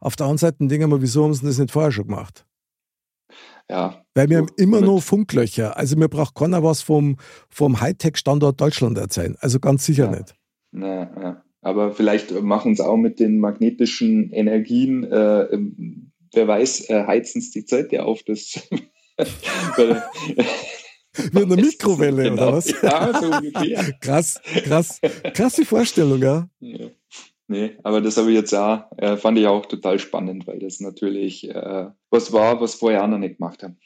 Auf 0.00 0.16
der 0.16 0.26
anderen 0.26 0.38
Seite 0.38 0.66
denken 0.66 0.90
wir, 0.90 1.02
wieso 1.02 1.24
haben 1.24 1.34
sie 1.34 1.46
das 1.46 1.58
nicht 1.58 1.70
vorher 1.70 1.92
schon 1.92 2.06
gemacht? 2.06 2.46
Ja. 3.68 4.02
Weil 4.14 4.28
wir 4.28 4.38
haben 4.38 4.50
immer 4.56 4.80
noch 4.80 5.00
Funklöcher. 5.00 5.76
Also 5.76 5.96
mir 5.96 6.08
braucht 6.08 6.34
keiner 6.34 6.64
was 6.64 6.82
vom, 6.82 7.18
vom 7.48 7.80
Hightech-Standort 7.80 8.60
Deutschland 8.60 8.98
erzählen. 8.98 9.36
Also 9.40 9.60
ganz 9.60 9.86
sicher 9.86 10.06
ja. 10.06 10.10
nicht. 10.10 10.34
Na, 10.72 11.22
ja. 11.22 11.44
Aber 11.62 11.92
vielleicht 11.92 12.32
machen 12.42 12.72
es 12.72 12.80
auch 12.80 12.96
mit 12.96 13.20
den 13.20 13.38
magnetischen 13.38 14.32
Energien, 14.32 15.04
äh, 15.04 15.42
ähm, 15.42 16.10
wer 16.32 16.48
weiß, 16.48 16.88
äh, 16.88 17.04
heizen 17.06 17.40
es 17.40 17.50
die 17.50 17.66
Zeit 17.66 17.92
ja 17.92 18.04
auf. 18.04 18.22
Das 18.22 18.58
Wie 21.32 21.42
eine 21.42 21.56
Mikrowelle, 21.56 22.22
genau. 22.22 22.42
oder 22.42 22.52
was? 22.54 22.70
Ja, 22.82 23.20
so 23.20 23.26
ungefähr. 23.26 23.92
krass, 24.00 24.40
krass. 24.64 25.00
Krasse 25.34 25.64
Vorstellung, 25.64 26.22
ja. 26.22 26.48
ja. 26.60 26.88
Nee, 27.50 27.76
aber 27.82 28.00
das 28.00 28.16
habe 28.16 28.30
ich 28.30 28.36
jetzt 28.36 28.54
auch, 28.54 28.84
äh, 28.96 29.16
fand 29.16 29.36
ich 29.36 29.48
auch 29.48 29.66
total 29.66 29.98
spannend, 29.98 30.46
weil 30.46 30.60
das 30.60 30.78
natürlich 30.78 31.50
äh, 31.50 31.86
was 32.08 32.32
war, 32.32 32.60
was 32.60 32.76
vorher 32.76 33.02
auch 33.02 33.08
noch 33.08 33.18
nicht 33.18 33.38
gemacht 33.38 33.64
haben. 33.64 33.76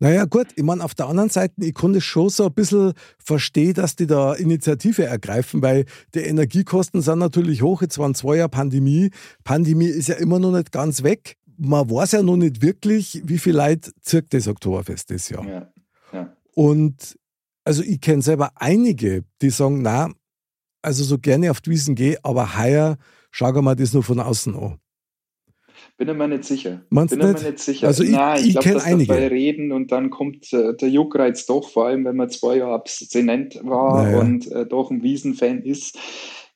Naja, 0.00 0.24
gut, 0.24 0.48
ich 0.56 0.64
meine, 0.64 0.82
auf 0.82 0.96
der 0.96 1.06
anderen 1.06 1.28
Seite, 1.28 1.54
ich 1.60 1.72
konnte 1.72 2.00
schon 2.00 2.30
so 2.30 2.46
ein 2.46 2.52
bisschen 2.52 2.94
verstehen, 3.24 3.74
dass 3.74 3.94
die 3.94 4.08
da 4.08 4.34
Initiative 4.34 5.04
ergreifen, 5.04 5.62
weil 5.62 5.84
die 6.16 6.18
Energiekosten 6.18 7.00
sind 7.00 7.20
natürlich 7.20 7.62
hoch. 7.62 7.80
Jetzt 7.80 7.96
waren 8.00 8.16
zwei 8.16 8.38
Jahre 8.38 8.48
Pandemie. 8.48 9.10
Pandemie 9.44 9.86
ist 9.86 10.08
ja 10.08 10.16
immer 10.16 10.40
noch 10.40 10.50
nicht 10.50 10.72
ganz 10.72 11.04
weg. 11.04 11.36
Man 11.56 11.88
weiß 11.88 12.10
ja 12.12 12.24
noch 12.24 12.36
nicht 12.36 12.60
wirklich, 12.60 13.22
wie 13.24 13.38
viel 13.38 13.54
Leid 13.54 13.92
zirkt 14.00 14.34
das 14.34 14.48
Oktoberfest 14.48 15.12
das 15.12 15.28
Jahr. 15.28 15.46
Ja, 15.46 15.72
ja. 16.12 16.36
Und 16.56 17.16
also 17.62 17.84
ich 17.84 18.00
kenne 18.00 18.22
selber 18.22 18.50
einige, 18.56 19.22
die 19.40 19.50
sagen, 19.50 19.82
na, 19.82 20.10
also 20.82 21.04
so 21.04 21.18
gerne 21.18 21.50
auf 21.50 21.60
die 21.60 21.70
Wiesen 21.70 21.94
gehe, 21.94 22.18
aber 22.22 22.58
heuer 22.58 22.98
schauen 23.30 23.54
wir 23.54 23.62
mal 23.62 23.76
das 23.76 23.92
nur 23.92 24.02
von 24.02 24.20
außen 24.20 24.54
an. 24.54 24.78
Bin 25.96 26.08
ich 26.08 26.16
mir 26.16 26.28
nicht 26.28 26.44
sicher. 26.44 26.82
Meinst 26.90 27.16
Bin 27.16 27.26
nicht? 27.26 27.42
mir 27.42 27.50
nicht 27.50 27.58
sicher. 27.60 27.86
Also 27.86 28.02
ich, 28.02 28.10
Nein, 28.10 28.40
ich, 28.40 28.56
ich 28.56 28.60
kenne 28.60 28.82
einige. 28.82 29.12
Dabei 29.12 29.28
reden 29.28 29.72
und 29.72 29.92
dann 29.92 30.10
kommt 30.10 30.52
äh, 30.52 30.74
der 30.74 30.88
Juckreiz 30.88 31.46
doch, 31.46 31.68
vor 31.68 31.86
allem 31.86 32.04
wenn 32.04 32.16
man 32.16 32.30
zwei 32.30 32.56
Jahre 32.56 32.74
abstinent 32.74 33.60
war 33.62 34.04
naja. 34.04 34.20
und 34.20 34.50
äh, 34.50 34.66
doch 34.66 34.90
ein 34.90 35.02
Wiesenfan 35.02 35.62
ist, 35.62 35.98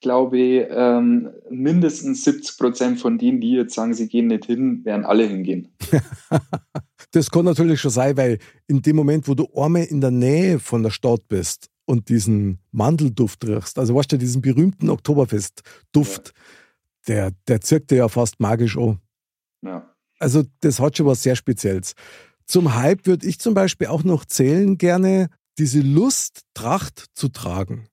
glaube 0.00 0.38
ich, 0.38 0.66
ähm, 0.70 1.30
mindestens 1.50 2.24
70 2.24 2.58
Prozent 2.58 3.00
von 3.00 3.18
denen, 3.18 3.40
die 3.40 3.52
jetzt 3.52 3.74
sagen, 3.74 3.94
sie 3.94 4.08
gehen 4.08 4.28
nicht 4.28 4.46
hin, 4.46 4.84
werden 4.84 5.04
alle 5.04 5.24
hingehen. 5.26 5.68
das 7.12 7.30
kann 7.30 7.44
natürlich 7.44 7.80
schon 7.80 7.90
sein, 7.90 8.16
weil 8.16 8.38
in 8.68 8.82
dem 8.82 8.96
Moment, 8.96 9.26
wo 9.28 9.34
du 9.34 9.48
einmal 9.54 9.84
in 9.84 10.00
der 10.00 10.10
Nähe 10.10 10.58
von 10.58 10.82
der 10.82 10.90
Stadt 10.90 11.28
bist 11.28 11.68
und 11.86 12.08
diesen 12.08 12.58
Mandelduft 12.72 13.46
riechst, 13.46 13.78
also 13.78 13.94
weißt 13.94 14.12
du, 14.12 14.18
diesen 14.18 14.42
berühmten 14.42 14.90
Oktoberfestduft, 14.90 16.34
ja. 16.34 16.42
der, 17.08 17.32
der 17.48 17.60
zirkt 17.62 17.90
dir 17.90 17.96
ja 17.96 18.08
fast 18.08 18.40
magisch 18.40 18.76
an. 18.76 19.00
Ja. 19.62 19.94
Also 20.18 20.44
das 20.60 20.80
hat 20.80 20.96
schon 20.96 21.06
was 21.06 21.22
sehr 21.22 21.36
Spezielles. 21.36 21.94
Zum 22.44 22.74
Hype 22.74 23.06
würde 23.06 23.26
ich 23.26 23.38
zum 23.38 23.54
Beispiel 23.54 23.86
auch 23.86 24.04
noch 24.04 24.24
zählen 24.24 24.78
gerne 24.78 25.28
diese 25.58 25.80
Lust, 25.80 26.42
Tracht 26.54 27.06
zu 27.14 27.28
tragen. 27.28 27.88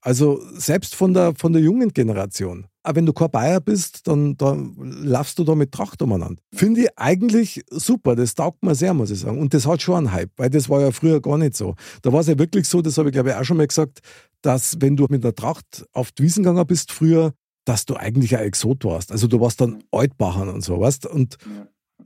Also 0.00 0.40
selbst 0.52 0.94
von 0.94 1.14
der, 1.14 1.34
von 1.34 1.52
der 1.52 1.62
jungen 1.62 1.92
Generation. 1.92 2.66
Aber 2.82 2.96
wenn 2.96 3.06
du 3.06 3.12
kein 3.12 3.30
Bayer 3.30 3.60
bist, 3.60 4.06
dann, 4.08 4.36
dann 4.36 4.74
laufst 5.04 5.38
du 5.38 5.44
da 5.44 5.54
mit 5.54 5.72
Tracht 5.72 6.02
umeinander. 6.02 6.42
Finde 6.52 6.82
ich 6.82 6.88
eigentlich 6.96 7.62
super. 7.70 8.16
Das 8.16 8.34
taugt 8.34 8.62
mir 8.64 8.74
sehr, 8.74 8.92
muss 8.92 9.10
ich 9.10 9.20
sagen. 9.20 9.38
Und 9.38 9.54
das 9.54 9.66
hat 9.66 9.82
schon 9.82 9.96
einen 9.96 10.12
Hype, 10.12 10.32
weil 10.36 10.50
das 10.50 10.68
war 10.68 10.80
ja 10.80 10.90
früher 10.90 11.20
gar 11.20 11.38
nicht 11.38 11.56
so. 11.56 11.76
Da 12.02 12.12
war 12.12 12.20
es 12.20 12.26
ja 12.26 12.38
wirklich 12.38 12.68
so, 12.68 12.82
das 12.82 12.98
habe 12.98 13.10
ich 13.10 13.12
glaube 13.12 13.30
ich 13.30 13.36
auch 13.36 13.44
schon 13.44 13.56
mal 13.56 13.66
gesagt, 13.66 14.00
dass 14.42 14.80
wenn 14.80 14.96
du 14.96 15.06
mit 15.08 15.24
einer 15.24 15.34
Tracht 15.34 15.86
auf 15.92 16.10
die 16.12 16.24
Wiesen 16.24 16.42
gegangen 16.42 16.66
bist 16.66 16.90
früher, 16.90 17.32
dass 17.64 17.86
du 17.86 17.94
eigentlich 17.94 18.36
ein 18.36 18.44
Exot 18.44 18.84
warst. 18.84 19.12
Also 19.12 19.28
du 19.28 19.40
warst 19.40 19.60
dann 19.60 19.84
Altbachern 19.92 20.48
und 20.48 20.64
so, 20.64 20.80
weißt 20.80 21.06
Und 21.06 21.38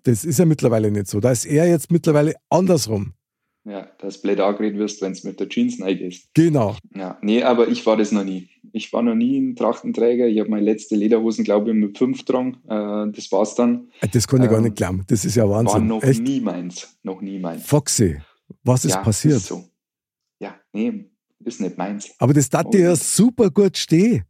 das 0.02 0.24
ist 0.24 0.38
ja 0.38 0.44
mittlerweile 0.44 0.90
nicht 0.90 1.08
so. 1.08 1.20
Da 1.20 1.30
ist 1.30 1.46
eher 1.46 1.66
jetzt 1.66 1.90
mittlerweile 1.90 2.34
andersrum. 2.50 3.14
Ja, 3.64 3.88
dass 3.98 4.22
blöd 4.22 4.38
angeredet 4.38 4.78
wirst, 4.78 5.02
wenn 5.02 5.12
du 5.12 5.26
mit 5.26 5.40
der 5.40 5.48
Jeans 5.48 5.82
reingehst. 5.82 6.28
Genau. 6.34 6.76
Ja, 6.94 7.18
nee, 7.20 7.42
aber 7.42 7.66
ich 7.66 7.84
war 7.84 7.96
das 7.96 8.12
noch 8.12 8.22
nie. 8.22 8.48
Ich 8.76 8.92
war 8.92 9.00
noch 9.00 9.14
nie 9.14 9.38
ein 9.38 9.56
Trachtenträger. 9.56 10.26
Ich 10.26 10.38
habe 10.38 10.50
meine 10.50 10.66
letzte 10.66 10.96
Lederhosen, 10.96 11.44
glaube 11.44 11.70
ich, 11.70 11.76
mit 11.76 11.96
fünf 11.96 12.24
dran. 12.26 12.58
Äh, 12.64 13.10
das 13.10 13.32
war's 13.32 13.54
dann. 13.54 13.90
Äh, 14.02 14.08
das 14.08 14.28
kann 14.28 14.40
ich 14.40 14.46
ähm, 14.46 14.52
gar 14.52 14.60
nicht 14.60 14.76
glauben. 14.76 15.02
Das 15.06 15.24
ist 15.24 15.34
ja 15.34 15.48
Wahnsinn. 15.48 15.88
War 15.88 15.96
noch 15.96 16.02
Echt? 16.02 16.22
nie 16.22 16.40
meins. 16.40 16.94
Noch 17.02 17.22
nie 17.22 17.38
meins. 17.38 17.64
Foxy. 17.64 18.20
Was 18.64 18.84
ist 18.84 18.96
ja, 18.96 19.00
passiert? 19.00 19.38
Ist 19.38 19.46
so. 19.46 19.64
Ja, 20.40 20.54
nee, 20.74 21.10
ist 21.42 21.58
nicht 21.62 21.78
meins. 21.78 22.10
Aber 22.18 22.34
das 22.34 22.50
tat 22.50 22.74
dir 22.74 22.80
ja 22.80 22.96
super 22.96 23.48
gut 23.50 23.78
stehen. 23.78 24.24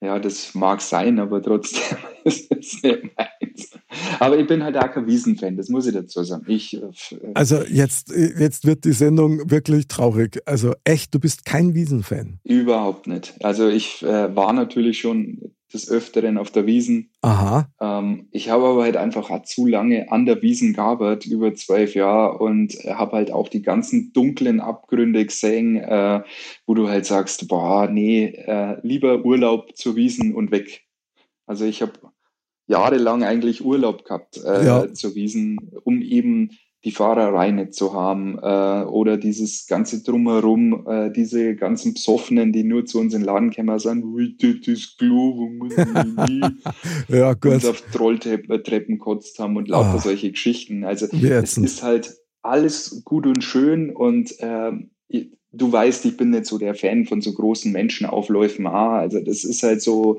Ja, 0.00 0.18
das 0.18 0.54
mag 0.54 0.80
sein, 0.80 1.18
aber 1.18 1.42
trotzdem 1.42 1.98
ist 2.24 2.50
es 2.50 2.82
nicht 2.82 3.02
meins. 3.16 3.73
Aber 4.20 4.38
ich 4.38 4.46
bin 4.46 4.62
halt 4.62 4.76
auch 4.76 4.90
kein 4.90 5.06
Wiesenfan, 5.06 5.56
das 5.56 5.68
muss 5.68 5.86
ich 5.86 5.94
dazu 5.94 6.22
sagen. 6.22 6.44
Ich, 6.48 6.74
äh, 6.74 6.80
also 7.34 7.62
jetzt, 7.62 8.10
jetzt 8.10 8.66
wird 8.66 8.84
die 8.84 8.92
Sendung 8.92 9.50
wirklich 9.50 9.88
traurig. 9.88 10.40
Also 10.46 10.74
echt, 10.84 11.14
du 11.14 11.20
bist 11.20 11.44
kein 11.44 11.74
Wiesenfan. 11.74 12.38
Überhaupt 12.44 13.06
nicht. 13.06 13.34
Also 13.44 13.68
ich 13.68 14.02
äh, 14.02 14.34
war 14.34 14.52
natürlich 14.52 15.00
schon 15.00 15.54
des 15.74 15.90
Öfteren 15.90 16.38
auf 16.38 16.50
der 16.50 16.66
Wiesen. 16.66 17.10
Aha. 17.20 17.68
Ähm, 17.80 18.28
ich 18.30 18.48
habe 18.48 18.64
aber 18.64 18.84
halt 18.84 18.96
einfach 18.96 19.30
auch 19.30 19.42
zu 19.42 19.66
lange 19.66 20.10
an 20.10 20.24
der 20.24 20.40
Wiesen 20.40 20.72
gearbeitet, 20.72 21.30
über 21.30 21.54
zwölf 21.54 21.94
Jahre 21.94 22.38
und 22.38 22.72
habe 22.86 23.16
halt 23.16 23.32
auch 23.32 23.48
die 23.48 23.62
ganzen 23.62 24.12
dunklen 24.12 24.60
Abgründe 24.60 25.26
gesehen, 25.26 25.76
äh, 25.76 26.22
wo 26.66 26.74
du 26.74 26.88
halt 26.88 27.04
sagst, 27.04 27.48
boah, 27.48 27.88
nee, 27.88 28.26
äh, 28.26 28.78
lieber 28.82 29.24
Urlaub 29.24 29.76
zur 29.76 29.96
Wiesen 29.96 30.34
und 30.34 30.52
weg. 30.52 30.84
Also 31.46 31.64
ich 31.64 31.82
habe 31.82 31.92
jahrelang 32.66 33.22
eigentlich 33.22 33.64
Urlaub 33.64 34.04
gehabt 34.04 34.40
äh, 34.44 34.64
ja. 34.64 34.92
zur 34.92 35.14
Wiesen, 35.14 35.58
um 35.84 36.00
eben 36.02 36.50
die 36.84 36.90
Fahrerei 36.90 37.50
nicht 37.50 37.74
zu 37.74 37.94
haben 37.94 38.38
äh, 38.42 38.84
oder 38.84 39.16
dieses 39.16 39.66
ganze 39.66 40.02
Drumherum, 40.02 40.86
äh, 40.86 41.10
diese 41.10 41.56
ganzen 41.56 41.94
Psoffenen, 41.94 42.52
die 42.52 42.62
nur 42.62 42.84
zu 42.84 43.00
uns 43.00 43.14
in 43.14 43.20
den 43.20 43.26
Laden 43.26 43.54
kommen, 43.54 43.78
sagen, 43.78 44.02
das 44.38 44.68
ist 44.68 44.98
Klo, 44.98 45.50
ja, 47.08 47.32
gut. 47.32 47.52
und 47.52 47.66
auf 47.66 47.80
Trolltreppen 47.92 48.98
kotzt 48.98 49.38
haben 49.38 49.56
und 49.56 49.68
lauter 49.68 49.94
ah. 49.94 49.98
solche 49.98 50.30
Geschichten. 50.30 50.84
Also 50.84 51.06
es 51.06 51.56
ist 51.56 51.82
halt 51.82 52.16
alles 52.42 53.02
gut 53.04 53.26
und 53.26 53.42
schön 53.42 53.90
und 53.90 54.38
äh, 54.40 54.72
du 55.52 55.72
weißt, 55.72 56.04
ich 56.04 56.16
bin 56.16 56.30
nicht 56.30 56.46
so 56.46 56.58
der 56.58 56.74
Fan 56.74 57.06
von 57.06 57.22
so 57.22 57.32
großen 57.32 57.72
Menschenaufläufen. 57.72 58.66
Ah, 58.66 58.98
also 58.98 59.20
das 59.20 59.44
ist 59.44 59.62
halt 59.62 59.80
so, 59.80 60.18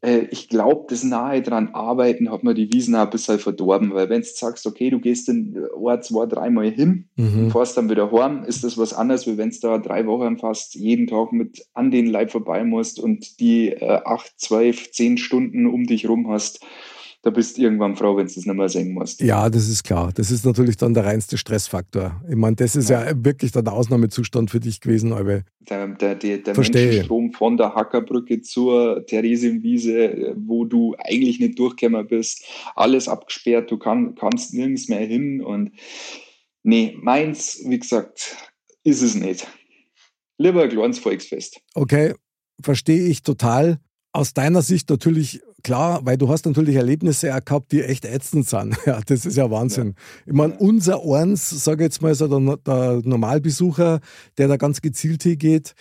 äh, 0.00 0.26
ich 0.30 0.48
glaube, 0.48 0.86
das 0.88 1.02
nahe 1.02 1.42
dran 1.42 1.70
arbeiten 1.74 2.30
hat 2.30 2.44
man 2.44 2.54
die 2.54 2.72
Wiesen 2.72 2.94
auch 2.94 3.02
ein 3.02 3.10
bisschen 3.10 3.38
verdorben, 3.38 3.92
weil 3.94 4.08
wenn 4.08 4.20
du 4.20 4.26
sagst, 4.26 4.66
okay, 4.66 4.90
du 4.90 5.00
gehst 5.00 5.28
in 5.28 5.66
ein, 5.84 6.02
zwei, 6.02 6.26
dreimal 6.26 6.70
hin 6.70 7.08
mhm. 7.16 7.44
und 7.44 7.50
fährst 7.50 7.76
dann 7.76 7.90
wieder 7.90 8.12
heim, 8.12 8.44
ist 8.44 8.64
das 8.64 8.78
was 8.78 8.94
anderes, 8.94 9.26
wie 9.26 9.36
wenn 9.36 9.50
du 9.50 9.58
da 9.60 9.78
drei 9.78 10.06
Wochen 10.06 10.38
fast 10.38 10.74
jeden 10.74 11.06
Tag 11.06 11.32
mit 11.32 11.66
an 11.74 11.90
den 11.90 12.06
Leib 12.06 12.30
vorbei 12.30 12.64
musst 12.64 13.00
und 13.00 13.40
die 13.40 13.70
äh, 13.70 14.00
acht, 14.04 14.32
zwölf, 14.36 14.92
zehn 14.92 15.18
Stunden 15.18 15.66
um 15.66 15.84
dich 15.84 16.08
rum 16.08 16.30
hast 16.30 16.64
da 17.22 17.30
bist 17.30 17.58
du 17.58 17.62
irgendwann 17.62 17.96
froh, 17.96 18.16
wenn 18.16 18.26
du 18.26 18.30
es 18.30 18.36
nicht 18.36 18.46
mehr 18.46 18.68
sehen 18.68 18.92
musst. 18.92 19.20
Ja, 19.20 19.50
das 19.50 19.68
ist 19.68 19.82
klar. 19.82 20.12
Das 20.14 20.30
ist 20.30 20.46
natürlich 20.46 20.76
dann 20.76 20.94
der 20.94 21.04
reinste 21.04 21.36
Stressfaktor. 21.36 22.22
Ich 22.28 22.36
meine, 22.36 22.54
das 22.54 22.76
ist 22.76 22.90
ja, 22.90 23.06
ja 23.06 23.24
wirklich 23.24 23.50
dann 23.50 23.64
der 23.64 23.74
Ausnahmezustand 23.74 24.50
für 24.50 24.60
dich 24.60 24.80
gewesen, 24.80 25.12
aber 25.12 25.42
der, 25.68 25.88
der, 25.88 26.14
der, 26.14 26.38
der 26.38 26.54
Menschenstrom 26.54 27.32
von 27.32 27.56
der 27.56 27.74
Hackerbrücke 27.74 28.40
zur 28.40 29.04
Theresienwiese, 29.04 30.34
wo 30.36 30.64
du 30.64 30.94
eigentlich 30.98 31.40
nicht 31.40 31.58
durchgekommen 31.58 32.06
bist, 32.06 32.44
alles 32.76 33.08
abgesperrt, 33.08 33.70
du 33.70 33.78
kann, 33.78 34.14
kannst 34.14 34.54
nirgends 34.54 34.88
mehr 34.88 35.04
hin 35.04 35.42
und 35.42 35.72
nee, 36.62 36.96
meins, 37.00 37.60
wie 37.64 37.78
gesagt, 37.78 38.36
ist 38.84 39.02
es 39.02 39.16
nicht. 39.16 39.46
Lieber 40.38 40.62
ein 40.62 40.68
kleines 40.68 41.00
Volksfest. 41.00 41.60
Okay, 41.74 42.14
verstehe 42.62 43.08
ich 43.08 43.24
total. 43.24 43.80
Aus 44.12 44.34
deiner 44.34 44.62
Sicht 44.62 44.88
natürlich 44.88 45.42
klar, 45.68 46.00
weil 46.04 46.16
du 46.16 46.30
hast 46.30 46.46
natürlich 46.46 46.76
Erlebnisse 46.76 47.34
auch 47.34 47.44
gehabt, 47.44 47.72
die 47.72 47.82
echt 47.82 48.06
ätzend 48.06 48.48
sind. 48.48 48.74
Ja, 48.86 49.00
das 49.04 49.26
ist 49.26 49.36
ja 49.36 49.50
Wahnsinn. 49.50 49.88
Ja. 49.88 50.22
Ich 50.28 50.32
meine, 50.32 50.56
unser 50.56 51.02
Eins, 51.04 51.50
sage 51.50 51.84
ich 51.84 51.88
jetzt 51.88 52.00
mal 52.00 52.14
so, 52.14 52.26
der, 52.26 52.56
der 52.56 53.02
Normalbesucher, 53.04 54.00
der 54.38 54.48
da 54.48 54.56
ganz 54.56 54.80
gezielt 54.80 55.24
hingeht, 55.24 55.74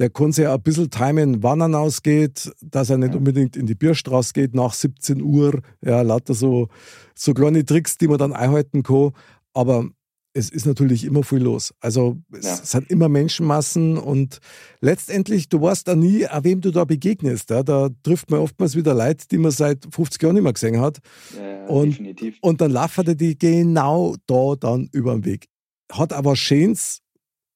der 0.00 0.10
kann 0.10 0.32
sich 0.32 0.48
ein 0.48 0.60
bisschen 0.60 0.90
timen, 0.90 1.44
wann 1.44 1.60
er 1.60 1.78
ausgeht, 1.78 2.50
dass 2.60 2.90
er 2.90 2.98
nicht 2.98 3.12
ja. 3.12 3.18
unbedingt 3.18 3.56
in 3.56 3.66
die 3.66 3.76
Bierstraße 3.76 4.32
geht 4.32 4.54
nach 4.54 4.72
17 4.74 5.22
Uhr. 5.22 5.60
Ja, 5.84 6.02
lauter 6.02 6.34
so, 6.34 6.66
so 7.14 7.32
kleine 7.32 7.64
Tricks, 7.64 7.98
die 7.98 8.08
man 8.08 8.18
dann 8.18 8.32
einhalten 8.32 8.82
kann. 8.82 9.12
Aber 9.54 9.88
es 10.36 10.50
ist 10.50 10.66
natürlich 10.66 11.04
immer 11.04 11.22
viel 11.22 11.38
los. 11.38 11.74
Also 11.80 12.18
es 12.30 12.44
ja. 12.44 12.56
sind 12.56 12.90
immer 12.90 13.08
Menschenmassen 13.08 13.96
und 13.96 14.38
letztendlich, 14.80 15.48
du 15.48 15.62
weißt 15.62 15.88
da 15.88 15.94
nie, 15.94 16.26
a 16.26 16.44
wem 16.44 16.60
du 16.60 16.70
da 16.70 16.84
begegnest. 16.84 17.48
Ja? 17.50 17.62
Da 17.62 17.88
trifft 18.02 18.30
man 18.30 18.40
oftmals 18.40 18.76
wieder 18.76 18.94
Leute, 18.94 19.26
die 19.30 19.38
man 19.38 19.50
seit 19.50 19.86
50 19.90 20.22
Jahren 20.22 20.34
nicht 20.34 20.44
mehr 20.44 20.52
gesehen 20.52 20.80
hat. 20.80 20.98
Ja, 21.36 21.66
und, 21.66 21.90
definitiv. 21.90 22.38
und 22.42 22.60
dann 22.60 22.70
laufen 22.70 23.16
die 23.16 23.38
genau 23.38 24.14
da 24.26 24.54
dann 24.60 24.88
über 24.92 25.14
den 25.14 25.24
Weg. 25.24 25.48
Hat 25.90 26.12
aber 26.12 26.36
Schönes, 26.36 27.00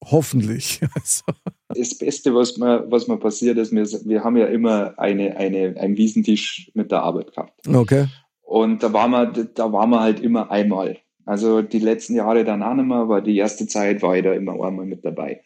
hoffentlich. 0.05 0.81
Also. 0.95 1.23
Das 1.69 1.97
Beste, 1.99 2.35
was 2.35 2.57
mir, 2.57 2.85
was 2.91 3.07
mir 3.07 3.19
passiert 3.19 3.59
ist, 3.59 3.73
wir, 3.73 3.85
wir 3.85 4.25
haben 4.25 4.37
ja 4.37 4.47
immer 4.47 4.99
eine, 4.99 5.37
eine, 5.37 5.77
einen 5.79 5.97
Wiesentisch 5.97 6.71
mit 6.75 6.91
der 6.91 7.03
Arbeit 7.03 7.33
gehabt. 7.33 7.69
Okay. 7.69 8.07
Und 8.41 8.83
da 8.83 8.93
waren 8.93 9.11
wir, 9.13 9.45
da 9.45 9.73
waren 9.73 9.91
wir 9.91 10.01
halt 10.01 10.21
immer 10.21 10.51
einmal. 10.51 10.99
Also 11.25 11.63
die 11.63 11.79
letzten 11.79 12.15
Jahre 12.15 12.45
dann 12.45 12.63
auch 12.63 12.75
nicht 12.75 12.87
mehr, 12.87 12.99
aber 12.99 13.21
die 13.21 13.37
erste 13.37 13.67
Zeit 13.67 14.03
war 14.03 14.17
ich 14.17 14.25
da 14.25 14.33
immer 14.33 14.53
einmal 14.53 14.87
mit 14.87 15.05
dabei. 15.05 15.43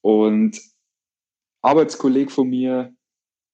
Und 0.00 0.60
Arbeitskollege 1.62 2.30
von 2.30 2.48
mir 2.48 2.94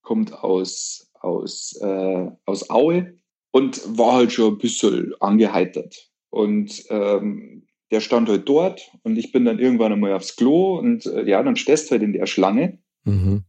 kommt 0.02 0.33
aus, 0.33 1.11
aus, 1.14 1.78
äh, 1.80 2.30
aus 2.44 2.70
Aue 2.70 3.18
und 3.50 3.80
war 3.98 4.14
halt 4.14 4.33
schon 4.33 4.54
ein 4.54 4.59
bisschen 4.59 5.14
angeheitert. 5.20 6.11
Und 6.30 6.85
ähm, 6.90 7.66
der 7.90 8.00
stand 8.00 8.28
halt 8.28 8.48
dort 8.48 8.90
und 9.02 9.16
ich 9.16 9.33
bin 9.33 9.44
dann 9.44 9.59
irgendwann 9.59 9.92
einmal 9.92 10.12
aufs 10.12 10.37
Klo 10.37 10.78
und 10.78 11.07
äh, 11.07 11.28
ja, 11.28 11.42
dann 11.42 11.57
stehst 11.57 11.87
du 11.87 11.92
halt 11.92 12.02
in 12.02 12.12
der 12.12 12.26
Schlange. 12.26 12.78
Mhm. 13.04 13.44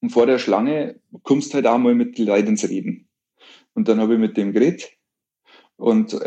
Und 0.00 0.10
vor 0.10 0.26
der 0.26 0.38
Schlange 0.38 1.00
kommst 1.22 1.54
halt 1.54 1.66
auch 1.66 1.78
mal 1.78 1.94
mit 1.94 2.18
den 2.18 2.26
Leuten 2.26 2.48
ins 2.48 2.68
Reden. 2.68 3.08
Und 3.74 3.88
dann 3.88 4.00
habe 4.00 4.14
ich 4.14 4.20
mit 4.20 4.36
dem 4.36 4.52
geredet 4.52 4.97
und 5.78 6.12
äh, 6.12 6.18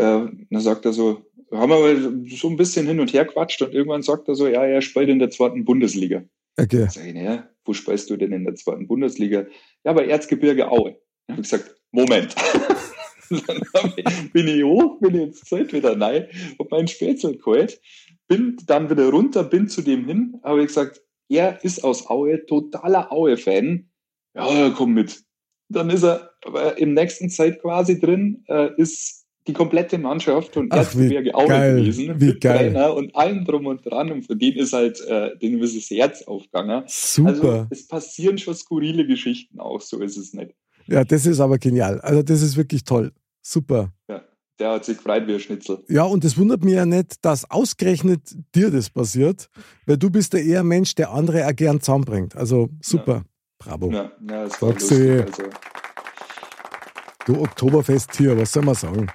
dann 0.49 0.61
sagt 0.61 0.85
er 0.85 0.93
so, 0.93 1.21
haben 1.51 1.69
wir 1.69 2.37
so 2.37 2.47
ein 2.47 2.55
bisschen 2.55 2.87
hin 2.87 2.99
und 2.99 3.13
her 3.13 3.25
quatscht 3.25 3.61
und 3.61 3.73
irgendwann 3.73 4.01
sagt 4.01 4.27
er 4.29 4.35
so, 4.35 4.47
ja, 4.47 4.63
er 4.63 4.81
spielt 4.81 5.09
in 5.09 5.19
der 5.19 5.29
zweiten 5.29 5.65
Bundesliga. 5.65 6.23
Okay. 6.57 6.87
Sag 6.89 7.05
ich, 7.05 7.15
ja, 7.15 7.49
wo 7.65 7.73
spielst 7.73 8.09
du 8.09 8.17
denn 8.17 8.31
in 8.31 8.45
der 8.45 8.55
zweiten 8.55 8.87
Bundesliga? 8.87 9.45
Ja, 9.83 9.93
bei 9.93 10.07
Erzgebirge 10.07 10.71
Aue. 10.71 10.97
Dann 11.27 11.37
habe 11.37 11.41
ich 11.41 11.51
gesagt, 11.51 11.75
Moment. 11.91 12.33
dann 13.47 13.93
ich, 13.97 14.31
bin 14.31 14.47
ich 14.47 14.63
hoch, 14.63 14.99
bin 14.99 15.15
jetzt 15.15 15.45
Zeit 15.45 15.73
wieder 15.73 15.99
rein, 15.99 16.27
hab 16.57 16.71
meinen 16.71 16.87
Spätzle 16.87 17.35
geholt, 17.35 17.81
bin 18.27 18.57
dann 18.65 18.89
wieder 18.89 19.09
runter, 19.09 19.43
bin 19.43 19.67
zu 19.67 19.81
dem 19.81 20.05
hin, 20.05 20.39
habe 20.43 20.61
ich 20.61 20.67
gesagt, 20.67 21.01
er 21.29 21.63
ist 21.63 21.83
aus 21.83 22.09
Aue, 22.09 22.45
totaler 22.45 23.11
Aue-Fan. 23.11 23.89
Ja, 24.33 24.69
komm 24.75 24.93
mit. 24.93 25.23
Dann 25.69 25.89
ist 25.89 26.03
er 26.03 26.31
im 26.77 26.93
nächsten 26.93 27.29
Zeit 27.29 27.61
quasi 27.61 27.99
drin, 27.99 28.43
äh, 28.47 28.69
ist 28.77 29.20
die 29.47 29.53
komplette 29.53 29.97
Mannschaft 29.97 30.55
und 30.57 30.73
Erzgebirge 30.73 31.33
auch 31.33 31.47
gewesen. 31.47 32.19
Wie 32.19 32.33
geil. 32.39 32.71
Trainer 32.71 32.93
und 32.93 33.15
allem 33.15 33.43
drum 33.45 33.65
und 33.65 33.85
dran. 33.85 34.11
Und 34.11 34.23
für 34.23 34.35
den 34.35 34.53
ist 34.55 34.73
halt, 34.73 34.99
äh, 35.01 35.35
dem 35.37 35.61
ist 35.61 35.75
das 35.75 35.89
Herz 35.89 36.21
aufgegangen. 36.23 36.83
Super. 36.87 37.29
Also 37.29 37.67
es 37.71 37.87
passieren 37.87 38.37
schon 38.37 38.53
skurrile 38.53 39.05
Geschichten 39.07 39.59
auch, 39.59 39.81
so 39.81 39.99
ist 39.99 40.17
es 40.17 40.33
nicht. 40.33 40.51
Ja, 40.87 41.03
das 41.03 41.25
ist 41.25 41.39
aber 41.39 41.57
genial. 41.57 41.99
Also 42.01 42.21
das 42.21 42.41
ist 42.41 42.57
wirklich 42.57 42.83
toll. 42.83 43.11
Super. 43.41 43.91
Ja, 44.07 44.21
der 44.59 44.71
hat 44.73 44.85
sich 44.85 44.97
gefreut 44.97 45.25
wie 45.25 45.33
ein 45.33 45.39
Schnitzel. 45.39 45.83
Ja, 45.87 46.03
und 46.03 46.23
es 46.23 46.37
wundert 46.37 46.63
mich 46.63 46.75
ja 46.75 46.85
nicht, 46.85 47.25
dass 47.25 47.49
ausgerechnet 47.49 48.21
dir 48.53 48.69
das 48.69 48.89
passiert, 48.89 49.49
weil 49.85 49.97
du 49.97 50.09
bist 50.09 50.33
ja 50.33 50.39
eher 50.39 50.63
Mensch, 50.63 50.93
der 50.95 51.11
andere 51.11 51.47
auch 51.47 51.55
gern 51.55 51.81
zusammenbringt. 51.81 52.35
Also 52.35 52.69
super. 52.81 53.13
Ja. 53.13 53.23
Bravo. 53.57 53.91
Ja, 53.91 54.11
ja 54.29 54.43
das 54.43 54.61
war 54.61 54.73
lustig, 54.73 55.21
also. 55.21 55.43
Du 57.25 57.39
Oktoberfest 57.39 58.17
hier, 58.17 58.35
was 58.37 58.51
soll 58.51 58.63
man 58.63 58.73
sagen? 58.73 59.07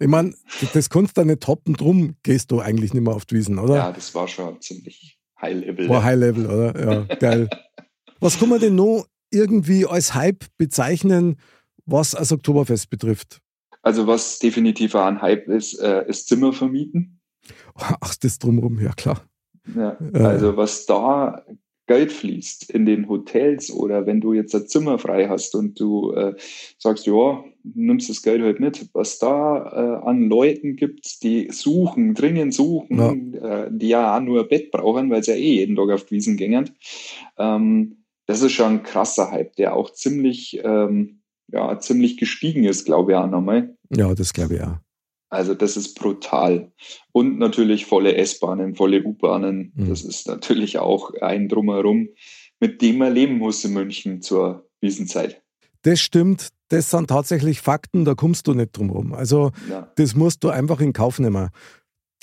Ich 0.00 0.08
meine, 0.08 0.34
das 0.72 0.90
kannst 0.90 1.16
du 1.16 1.24
nicht 1.24 1.40
toppen, 1.40 1.74
drum 1.74 2.14
gehst 2.22 2.50
du 2.50 2.60
eigentlich 2.60 2.94
nicht 2.94 3.02
mehr 3.02 3.14
auf 3.14 3.24
die 3.24 3.36
Wiesen, 3.36 3.58
oder? 3.58 3.76
Ja, 3.76 3.92
das 3.92 4.14
war 4.14 4.28
schon 4.28 4.60
ziemlich 4.60 5.18
High 5.40 5.64
Level. 5.64 5.88
War 5.88 6.04
High 6.04 6.18
Level, 6.18 6.46
oder? 6.46 7.06
Ja, 7.08 7.14
geil. 7.16 7.48
Was 8.20 8.38
kann 8.38 8.48
man 8.48 8.60
denn 8.60 8.74
noch 8.74 9.06
irgendwie 9.30 9.86
als 9.86 10.14
Hype 10.14 10.44
bezeichnen, 10.56 11.36
was 11.86 12.12
das 12.12 12.32
Oktoberfest 12.32 12.90
betrifft? 12.90 13.40
Also 13.82 14.06
was 14.06 14.38
definitiv 14.38 14.94
ein 14.94 15.22
Hype 15.22 15.48
ist, 15.48 15.78
äh, 15.80 16.06
ist 16.08 16.28
Zimmer 16.28 16.52
vermieten. 16.52 17.20
Ach, 17.74 18.14
das 18.16 18.38
drumherum, 18.38 18.80
ja 18.80 18.92
klar. 18.92 19.22
Ja, 19.74 19.96
also 20.14 20.56
was 20.56 20.86
da 20.86 21.44
Geld 21.88 22.12
fließt 22.12 22.70
in 22.70 22.86
den 22.86 23.08
Hotels 23.08 23.72
oder 23.72 24.06
wenn 24.06 24.20
du 24.20 24.34
jetzt 24.34 24.54
ein 24.54 24.68
Zimmer 24.68 24.98
frei 24.98 25.26
hast 25.28 25.54
und 25.56 25.80
du 25.80 26.12
äh, 26.12 26.34
sagst, 26.78 27.06
ja, 27.06 27.42
nimmst 27.64 28.08
das 28.08 28.22
Geld 28.22 28.42
halt 28.42 28.60
mit, 28.60 28.88
was 28.92 29.18
da 29.18 30.00
äh, 30.02 30.06
an 30.06 30.28
Leuten 30.28 30.76
gibt, 30.76 31.22
die 31.22 31.48
suchen, 31.50 32.14
dringend 32.14 32.54
suchen, 32.54 33.32
ja. 33.32 33.64
Äh, 33.64 33.70
die 33.72 33.88
ja 33.88 34.16
auch 34.16 34.20
nur 34.20 34.42
ein 34.42 34.48
Bett 34.48 34.70
brauchen, 34.70 35.10
weil 35.10 35.24
sie 35.24 35.32
ja 35.32 35.36
eh 35.36 35.54
jeden 35.54 35.76
Tag 35.76 35.90
auf 35.90 36.04
die 36.04 36.16
Wiesen 36.16 36.36
gingen. 36.36 36.70
Ähm, 37.38 38.04
das 38.26 38.42
ist 38.42 38.52
schon 38.52 38.66
ein 38.66 38.82
krasser 38.82 39.30
Hype, 39.30 39.56
der 39.56 39.74
auch 39.74 39.90
ziemlich, 39.90 40.60
ähm, 40.62 41.22
ja, 41.50 41.78
ziemlich 41.80 42.18
gestiegen 42.18 42.64
ist, 42.64 42.84
glaube 42.84 43.12
ich 43.12 43.16
auch 43.18 43.30
nochmal. 43.30 43.74
Ja, 43.96 44.14
das 44.14 44.34
glaube 44.34 44.54
ich 44.54 44.62
auch. 44.62 44.76
Also 45.30 45.54
das 45.54 45.76
ist 45.76 45.98
brutal. 45.98 46.72
Und 47.12 47.38
natürlich 47.38 47.86
volle 47.86 48.16
S-Bahnen, 48.16 48.74
volle 48.74 49.02
U-Bahnen. 49.02 49.72
Mhm. 49.74 49.88
Das 49.90 50.02
ist 50.02 50.26
natürlich 50.26 50.78
auch 50.78 51.12
ein 51.20 51.48
Drumherum, 51.48 52.08
mit 52.60 52.80
dem 52.80 52.98
man 52.98 53.12
leben 53.12 53.38
muss 53.38 53.64
in 53.64 53.74
München 53.74 54.22
zur 54.22 54.68
Wiesenzeit. 54.80 55.42
Das 55.82 56.00
stimmt. 56.00 56.48
Das 56.68 56.90
sind 56.90 57.08
tatsächlich 57.08 57.60
Fakten, 57.60 58.04
da 58.04 58.14
kommst 58.14 58.46
du 58.46 58.52
nicht 58.52 58.76
drum 58.76 58.90
rum. 58.90 59.14
Also 59.14 59.52
ja. 59.70 59.90
das 59.96 60.14
musst 60.14 60.44
du 60.44 60.50
einfach 60.50 60.80
in 60.80 60.92
Kauf 60.92 61.18
nehmen. 61.18 61.48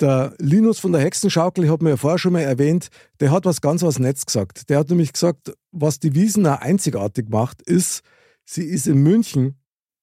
Der 0.00 0.34
Linus 0.38 0.78
von 0.78 0.92
der 0.92 1.00
Hexenschaukel, 1.00 1.64
ich 1.64 1.70
habe 1.70 1.82
mir 1.82 1.90
ja 1.90 1.96
vorher 1.96 2.18
schon 2.18 2.34
mal 2.34 2.42
erwähnt, 2.42 2.88
der 3.20 3.30
hat 3.30 3.44
was 3.44 3.60
ganz 3.60 3.82
was 3.82 3.98
Netz 3.98 4.26
gesagt. 4.26 4.68
Der 4.68 4.78
hat 4.78 4.90
nämlich 4.90 5.12
gesagt, 5.12 5.54
was 5.72 5.98
die 5.98 6.14
Wiesener 6.14 6.62
einzigartig 6.62 7.28
macht, 7.28 7.62
ist, 7.62 8.02
sie 8.44 8.64
ist 8.64 8.86
in 8.86 9.02
München. 9.02 9.58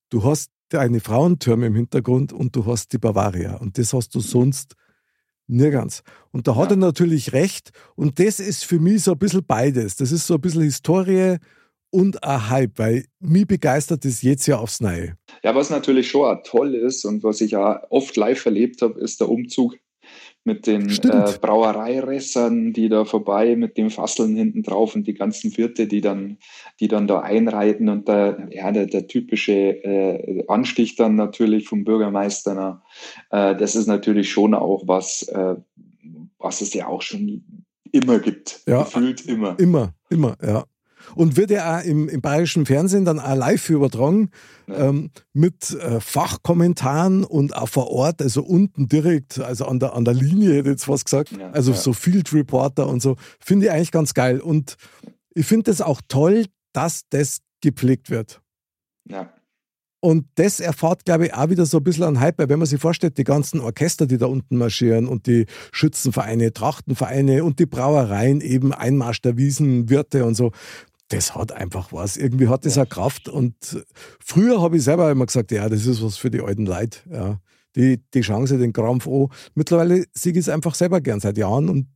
Du 0.09 0.23
hast 0.23 0.49
eine 0.79 0.99
Frauentürme 0.99 1.67
im 1.67 1.75
Hintergrund 1.75 2.33
und 2.33 2.55
du 2.55 2.65
hast 2.65 2.93
die 2.93 2.97
Bavaria. 2.97 3.55
Und 3.55 3.77
das 3.77 3.93
hast 3.93 4.13
du 4.15 4.19
sonst 4.19 4.75
nirgends. 5.47 6.03
Und 6.31 6.47
da 6.47 6.55
hat 6.55 6.69
ja. 6.69 6.75
er 6.75 6.77
natürlich 6.77 7.33
recht. 7.33 7.71
Und 7.95 8.19
das 8.19 8.39
ist 8.39 8.65
für 8.65 8.79
mich 8.79 9.03
so 9.03 9.13
ein 9.13 9.19
bisschen 9.19 9.45
beides. 9.45 9.95
Das 9.95 10.11
ist 10.11 10.27
so 10.27 10.35
ein 10.35 10.41
bisschen 10.41 10.63
Historie 10.63 11.37
und 11.89 12.23
ein 12.23 12.49
Hype, 12.49 12.79
weil 12.79 13.05
mich 13.19 13.45
begeistert 13.45 14.03
das 14.03 14.23
jetzt 14.23 14.47
ja 14.47 14.57
aufs 14.57 14.81
Neue. 14.81 15.15
Ja, 15.43 15.53
was 15.53 15.69
natürlich 15.69 16.09
schon 16.09 16.25
auch 16.25 16.41
toll 16.43 16.73
ist 16.73 17.05
und 17.05 17.23
was 17.23 17.39
ich 17.39 17.51
ja 17.51 17.83
oft 17.89 18.15
live 18.17 18.45
erlebt 18.45 18.81
habe, 18.81 18.99
ist 18.99 19.21
der 19.21 19.29
Umzug 19.29 19.77
mit 20.45 20.67
den 20.67 20.89
äh, 20.89 21.33
Brauereiressern, 21.41 22.73
die 22.73 22.89
da 22.89 23.05
vorbei 23.05 23.55
mit 23.55 23.77
dem 23.77 23.89
Fasseln 23.89 24.35
hinten 24.35 24.63
drauf 24.63 24.95
und 24.95 25.07
die 25.07 25.13
ganzen 25.13 25.55
Wirte, 25.57 25.87
die 25.87 26.01
dann, 26.01 26.37
die 26.79 26.87
dann 26.87 27.07
da 27.07 27.21
einreiten 27.21 27.89
und 27.89 28.07
der, 28.07 28.47
ja, 28.51 28.71
der, 28.71 28.87
der 28.87 29.07
typische 29.07 29.53
äh, 29.53 30.43
Anstich 30.47 30.95
dann 30.95 31.15
natürlich 31.15 31.67
vom 31.67 31.83
Bürgermeister. 31.85 32.81
Äh, 33.31 33.55
das 33.55 33.75
ist 33.75 33.87
natürlich 33.87 34.31
schon 34.31 34.53
auch 34.53 34.83
was, 34.85 35.23
äh, 35.23 35.55
was 36.37 36.61
es 36.61 36.73
ja 36.73 36.87
auch 36.87 37.01
schon 37.01 37.43
immer 37.91 38.19
gibt. 38.19 38.61
Ja, 38.67 38.83
Gefühlt 38.83 39.25
immer. 39.25 39.57
Immer, 39.59 39.93
immer, 40.09 40.35
ja 40.43 40.65
und 41.15 41.37
wird 41.37 41.51
ja 41.51 41.79
auch 41.79 41.83
im, 41.83 42.09
im 42.09 42.21
bayerischen 42.21 42.65
Fernsehen 42.65 43.05
dann 43.05 43.19
auch 43.19 43.35
live 43.35 43.69
übertragen 43.69 44.29
ähm, 44.67 45.11
mit 45.33 45.71
äh, 45.71 45.99
Fachkommentaren 45.99 47.23
und 47.23 47.55
auch 47.55 47.69
vor 47.69 47.89
Ort, 47.89 48.21
also 48.21 48.43
unten 48.43 48.87
direkt, 48.87 49.39
also 49.39 49.65
an 49.65 49.79
der, 49.79 49.93
an 49.93 50.05
der 50.05 50.13
Linie 50.13 50.49
hätte 50.49 50.69
ich 50.69 50.73
jetzt 50.73 50.87
was 50.87 51.05
gesagt, 51.05 51.31
ja, 51.31 51.51
also 51.51 51.71
ja. 51.71 51.77
so 51.77 51.93
Field 51.93 52.33
Reporter 52.33 52.87
und 52.87 53.01
so, 53.01 53.15
finde 53.39 53.67
ich 53.67 53.71
eigentlich 53.71 53.91
ganz 53.91 54.13
geil 54.13 54.39
und 54.39 54.75
ich 55.33 55.45
finde 55.45 55.71
es 55.71 55.81
auch 55.81 56.01
toll, 56.07 56.45
dass 56.73 57.03
das 57.09 57.39
gepflegt 57.61 58.09
wird. 58.09 58.41
Ja. 59.09 59.31
Und 60.03 60.25
das 60.35 60.59
erfahrt, 60.59 61.05
glaube 61.05 61.27
ich, 61.27 61.33
auch 61.33 61.49
wieder 61.49 61.65
so 61.65 61.77
ein 61.77 61.83
bisschen 61.85 62.03
an 62.03 62.19
Hype, 62.19 62.37
wenn 62.37 62.59
man 62.59 62.65
sich 62.65 62.81
vorstellt, 62.81 63.17
die 63.17 63.23
ganzen 63.23 63.61
Orchester, 63.61 64.05
die 64.05 64.17
da 64.17 64.25
unten 64.25 64.57
marschieren 64.57 65.07
und 65.07 65.27
die 65.27 65.45
Schützenvereine, 65.71 66.51
Trachtenvereine 66.51 67.45
und 67.45 67.59
die 67.59 67.65
Brauereien, 67.65 68.41
eben 68.41 68.73
Einmarsch 68.73 69.21
der 69.21 69.37
Wiesenwirte 69.37 70.25
und 70.25 70.35
so 70.35 70.51
das 71.15 71.35
hat 71.35 71.51
einfach 71.51 71.91
was. 71.93 72.17
Irgendwie 72.17 72.47
hat 72.47 72.65
das 72.65 72.75
ja. 72.75 72.83
eine 72.83 72.89
Kraft. 72.89 73.29
Und 73.29 73.55
früher 74.23 74.61
habe 74.61 74.77
ich 74.77 74.83
selber 74.83 75.11
immer 75.11 75.25
gesagt, 75.25 75.51
ja, 75.51 75.69
das 75.69 75.85
ist 75.85 76.03
was 76.03 76.17
für 76.17 76.29
die 76.29 76.41
alten 76.41 76.65
Leute. 76.65 76.99
Ja. 77.11 77.39
Die, 77.75 77.99
die 78.13 78.21
Chance, 78.21 78.57
den 78.57 78.73
Krampf 78.73 79.07
an. 79.07 79.27
Mittlerweile 79.55 80.05
sehe 80.13 80.31
ich 80.31 80.39
es 80.39 80.49
einfach 80.49 80.75
selber 80.75 81.01
gern 81.01 81.19
seit 81.19 81.37
Jahren 81.37 81.69
und 81.69 81.87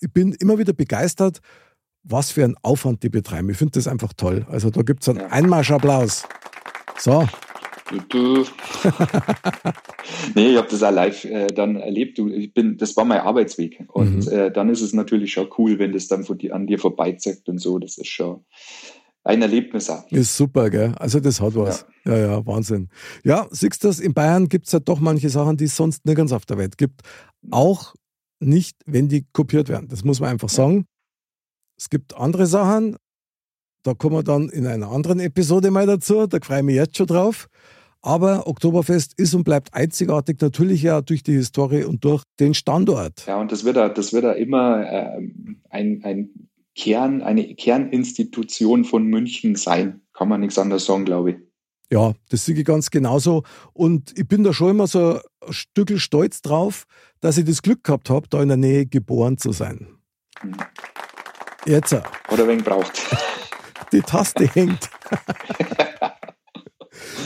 ich 0.00 0.12
bin 0.12 0.32
immer 0.32 0.58
wieder 0.58 0.72
begeistert, 0.72 1.40
was 2.02 2.32
für 2.32 2.44
einen 2.44 2.56
Aufwand 2.62 3.04
die 3.04 3.08
betreiben. 3.08 3.48
Ich 3.50 3.56
finde 3.56 3.72
das 3.72 3.86
einfach 3.86 4.12
toll. 4.14 4.44
Also 4.50 4.70
da 4.70 4.82
gibt 4.82 5.02
es 5.02 5.08
einen 5.08 5.20
Einmarschapplaus. 5.20 6.24
So. 6.98 7.28
Du. 8.08 8.44
nee, 10.34 10.50
ich 10.50 10.56
habe 10.56 10.68
das 10.70 10.82
auch 10.82 10.90
live 10.90 11.24
äh, 11.24 11.48
dann 11.48 11.76
erlebt. 11.76 12.18
Du, 12.18 12.28
ich 12.28 12.52
bin, 12.54 12.76
das 12.76 12.96
war 12.96 13.04
mein 13.04 13.20
Arbeitsweg. 13.20 13.84
Und 13.88 14.26
mhm. 14.26 14.32
äh, 14.32 14.50
dann 14.50 14.68
ist 14.70 14.80
es 14.80 14.92
natürlich 14.92 15.32
schon 15.32 15.48
cool, 15.58 15.78
wenn 15.78 15.92
das 15.92 16.08
dann 16.08 16.24
von 16.24 16.38
die, 16.38 16.52
an 16.52 16.66
dir 16.66 16.78
vorbeizieht 16.78 17.48
und 17.48 17.58
so. 17.58 17.78
Das 17.78 17.98
ist 17.98 18.08
schon 18.08 18.44
ein 19.24 19.42
Erlebnis 19.42 19.90
auch. 19.90 20.10
Ist 20.10 20.36
super, 20.36 20.70
gell? 20.70 20.94
Also 20.98 21.20
das 21.20 21.40
hat 21.40 21.54
was. 21.54 21.86
Ja, 22.04 22.16
ja, 22.16 22.26
ja 22.32 22.46
Wahnsinn. 22.46 22.88
Ja, 23.24 23.46
siehst 23.50 23.84
du 23.84 23.88
das, 23.88 24.00
in 24.00 24.14
Bayern 24.14 24.48
gibt 24.48 24.66
es 24.66 24.72
ja 24.72 24.80
doch 24.80 25.00
manche 25.00 25.28
Sachen, 25.28 25.56
die 25.56 25.64
es 25.64 25.76
sonst 25.76 26.04
nirgends 26.04 26.32
auf 26.32 26.46
der 26.46 26.58
Welt 26.58 26.78
gibt. 26.78 27.02
Auch 27.50 27.94
nicht, 28.40 28.76
wenn 28.86 29.08
die 29.08 29.26
kopiert 29.32 29.68
werden. 29.68 29.88
Das 29.88 30.04
muss 30.04 30.20
man 30.20 30.30
einfach 30.30 30.48
sagen. 30.48 30.86
Es 31.76 31.90
gibt 31.90 32.16
andere 32.16 32.46
Sachen, 32.46 32.96
da 33.82 33.94
kommen 33.94 34.16
wir 34.16 34.22
dann 34.22 34.48
in 34.48 34.66
einer 34.66 34.90
anderen 34.90 35.18
Episode 35.18 35.70
mal 35.70 35.86
dazu. 35.86 36.26
Da 36.26 36.38
freue 36.40 36.58
ich 36.58 36.64
mich 36.64 36.76
jetzt 36.76 36.96
schon 36.96 37.06
drauf. 37.06 37.48
Aber 38.02 38.48
Oktoberfest 38.48 39.14
ist 39.16 39.32
und 39.34 39.44
bleibt 39.44 39.72
einzigartig, 39.74 40.40
natürlich 40.40 40.82
ja 40.82 41.00
durch 41.00 41.22
die 41.22 41.34
Historie 41.34 41.84
und 41.84 42.04
durch 42.04 42.24
den 42.40 42.52
Standort. 42.52 43.24
Ja, 43.26 43.40
und 43.40 43.52
das 43.52 43.64
wird 43.64 43.76
da, 43.76 43.88
das 43.88 44.12
wird 44.12 44.24
da 44.24 44.32
immer 44.32 44.84
äh, 44.84 45.28
ein, 45.70 46.00
ein 46.02 46.30
Kern, 46.74 47.22
eine 47.22 47.54
Kerninstitution 47.54 48.84
von 48.84 49.04
München 49.04 49.54
sein. 49.54 50.00
Kann 50.12 50.28
man 50.28 50.40
nichts 50.40 50.58
anderes 50.58 50.84
sagen, 50.84 51.04
glaube 51.04 51.30
ich. 51.30 51.36
Ja, 51.92 52.14
das 52.30 52.46
sehe 52.46 52.56
ich 52.56 52.64
ganz 52.64 52.90
genauso. 52.90 53.42
Und 53.72 54.18
ich 54.18 54.26
bin 54.26 54.42
da 54.42 54.52
schon 54.52 54.70
immer 54.70 54.86
so 54.86 55.20
ein 55.46 55.52
Stück 55.52 55.92
stolz 56.00 56.40
drauf, 56.40 56.86
dass 57.20 57.36
ich 57.38 57.44
das 57.44 57.62
Glück 57.62 57.84
gehabt 57.84 58.10
habe, 58.10 58.26
da 58.28 58.42
in 58.42 58.48
der 58.48 58.56
Nähe 58.56 58.86
geboren 58.86 59.36
zu 59.36 59.52
sein. 59.52 59.86
Hm. 60.40 60.56
Jetzt. 61.66 61.94
Oder 62.30 62.48
wen 62.48 62.62
braucht. 62.64 63.02
Die 63.92 64.00
Taste 64.00 64.46
hängt. 64.46 64.88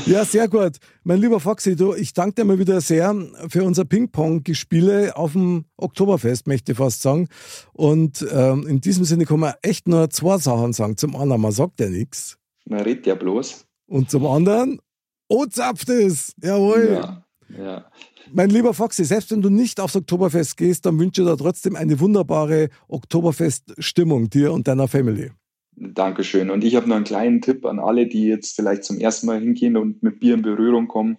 Ja, 0.06 0.24
sehr 0.24 0.46
gut. 0.46 0.76
Mein 1.02 1.20
lieber 1.20 1.40
Foxy, 1.40 1.74
du, 1.74 1.92
ich 1.92 2.12
danke 2.12 2.36
dir 2.36 2.44
mal 2.44 2.60
wieder 2.60 2.80
sehr 2.80 3.12
für 3.48 3.64
unser 3.64 3.84
Ping-Pong-Gespiele 3.84 5.16
auf 5.16 5.32
dem 5.32 5.64
Oktoberfest, 5.76 6.46
möchte 6.46 6.72
ich 6.72 6.78
fast 6.78 7.02
sagen. 7.02 7.28
Und 7.72 8.24
ähm, 8.30 8.68
in 8.68 8.80
diesem 8.80 9.04
Sinne 9.04 9.24
kann 9.24 9.40
man 9.40 9.54
echt 9.62 9.88
nur 9.88 10.08
zwei 10.10 10.38
Sachen 10.38 10.72
sagen. 10.72 10.96
Zum 10.96 11.16
einen, 11.16 11.40
man 11.40 11.50
sagt 11.50 11.80
ja 11.80 11.88
nichts. 11.88 12.38
Man 12.66 12.82
redet 12.82 13.06
ja 13.06 13.16
bloß. 13.16 13.66
Und 13.88 14.08
zum 14.08 14.26
anderen, 14.26 14.80
oh, 15.28 15.44
zapft 15.46 15.88
es. 15.88 16.32
Jawohl. 16.40 17.00
Ja, 17.02 17.24
ja. 17.58 17.84
Mein 18.32 18.50
lieber 18.50 18.74
Foxy, 18.74 19.04
selbst 19.04 19.32
wenn 19.32 19.42
du 19.42 19.50
nicht 19.50 19.80
aufs 19.80 19.96
Oktoberfest 19.96 20.56
gehst, 20.56 20.86
dann 20.86 21.00
wünsche 21.00 21.22
ich 21.22 21.28
dir 21.28 21.36
trotzdem 21.36 21.74
eine 21.74 21.98
wunderbare 21.98 22.68
Oktoberfest-Stimmung 22.86 24.30
dir 24.30 24.52
und 24.52 24.68
deiner 24.68 24.86
Family. 24.86 25.32
Dankeschön. 25.76 26.50
Und 26.50 26.64
ich 26.64 26.74
habe 26.74 26.88
noch 26.88 26.96
einen 26.96 27.04
kleinen 27.04 27.40
Tipp 27.40 27.64
an 27.66 27.78
alle, 27.78 28.06
die 28.06 28.24
jetzt 28.24 28.56
vielleicht 28.56 28.84
zum 28.84 28.98
ersten 28.98 29.26
Mal 29.26 29.40
hingehen 29.40 29.76
und 29.76 30.02
mit 30.02 30.20
Bier 30.20 30.34
in 30.34 30.42
Berührung 30.42 30.88
kommen. 30.88 31.18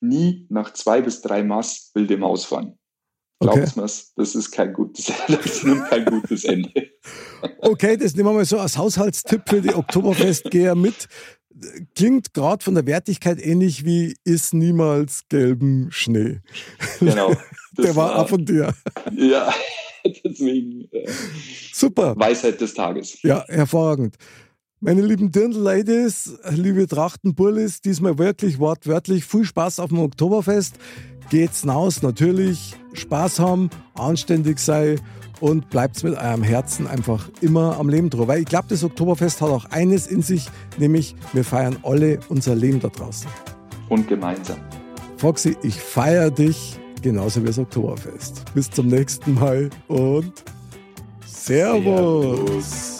Nie 0.00 0.46
nach 0.48 0.72
zwei 0.72 1.02
bis 1.02 1.20
drei 1.20 1.42
Maß 1.42 1.90
wilde 1.94 2.16
Maus 2.16 2.44
fahren. 2.44 2.78
Glaubt 3.40 3.58
okay. 3.58 3.70
mir's, 3.76 4.12
das 4.16 4.34
ist 4.34 4.50
kein 4.50 4.72
gutes, 4.74 5.06
das 5.28 5.64
nimmt 5.64 5.88
kein 5.88 6.04
gutes 6.04 6.44
Ende. 6.44 6.90
Okay, 7.60 7.96
das 7.96 8.14
nehmen 8.14 8.28
wir 8.28 8.34
mal 8.34 8.44
so 8.44 8.58
als 8.58 8.76
Haushaltstipp 8.76 9.48
für 9.48 9.62
die 9.62 9.74
Oktoberfestgeher 9.74 10.74
mit. 10.74 11.08
Klingt 11.94 12.34
gerade 12.34 12.62
von 12.62 12.74
der 12.74 12.86
Wertigkeit 12.86 13.40
ähnlich 13.40 13.84
wie 13.84 14.14
ist 14.24 14.52
niemals 14.52 15.22
gelben 15.28 15.90
Schnee. 15.90 16.40
Genau. 17.00 17.34
Der 17.78 17.96
war, 17.96 18.10
war 18.10 18.18
auch 18.20 18.28
von 18.28 18.44
dir. 18.44 18.74
Ja. 19.16 19.52
Deswegen 20.24 20.88
äh, 20.92 21.06
super. 21.72 22.14
Weisheit 22.16 22.60
des 22.60 22.74
Tages. 22.74 23.22
Ja, 23.22 23.44
hervorragend. 23.48 24.16
Meine 24.82 25.02
lieben 25.02 25.30
Dirndl-Ladies, 25.30 26.38
liebe 26.52 26.86
Trachtenbullis, 26.86 27.82
diesmal 27.82 28.16
wirklich 28.16 28.58
wortwörtlich 28.58 29.26
viel 29.26 29.44
Spaß 29.44 29.78
auf 29.78 29.90
dem 29.90 29.98
Oktoberfest. 29.98 30.76
Geht's 31.28 31.60
hinaus, 31.60 32.00
natürlich 32.02 32.74
Spaß 32.94 33.40
haben, 33.40 33.68
anständig 33.94 34.58
sei 34.58 34.96
und 35.40 35.68
bleibt 35.68 36.02
mit 36.02 36.16
eurem 36.16 36.42
Herzen 36.42 36.86
einfach 36.86 37.28
immer 37.42 37.78
am 37.78 37.88
Leben 37.88 38.08
dran. 38.08 38.28
Weil 38.28 38.40
ich 38.40 38.46
glaube, 38.46 38.68
das 38.68 38.82
Oktoberfest 38.82 39.42
hat 39.42 39.50
auch 39.50 39.66
eines 39.66 40.06
in 40.06 40.22
sich, 40.22 40.48
nämlich 40.78 41.14
wir 41.34 41.44
feiern 41.44 41.76
alle 41.82 42.20
unser 42.28 42.54
Leben 42.54 42.80
da 42.80 42.88
draußen. 42.88 43.28
Und 43.90 44.08
gemeinsam. 44.08 44.60
Foxy, 45.18 45.56
ich 45.62 45.74
feiere 45.74 46.30
dich 46.30 46.78
genauso 47.02 47.42
wie 47.42 47.46
das 47.46 47.58
Oktoberfest. 47.58 48.44
Bis 48.54 48.70
zum 48.70 48.88
nächsten 48.88 49.34
Mal 49.34 49.70
und 49.88 50.32
Servus. 51.26 52.36
Servus. 52.36 52.99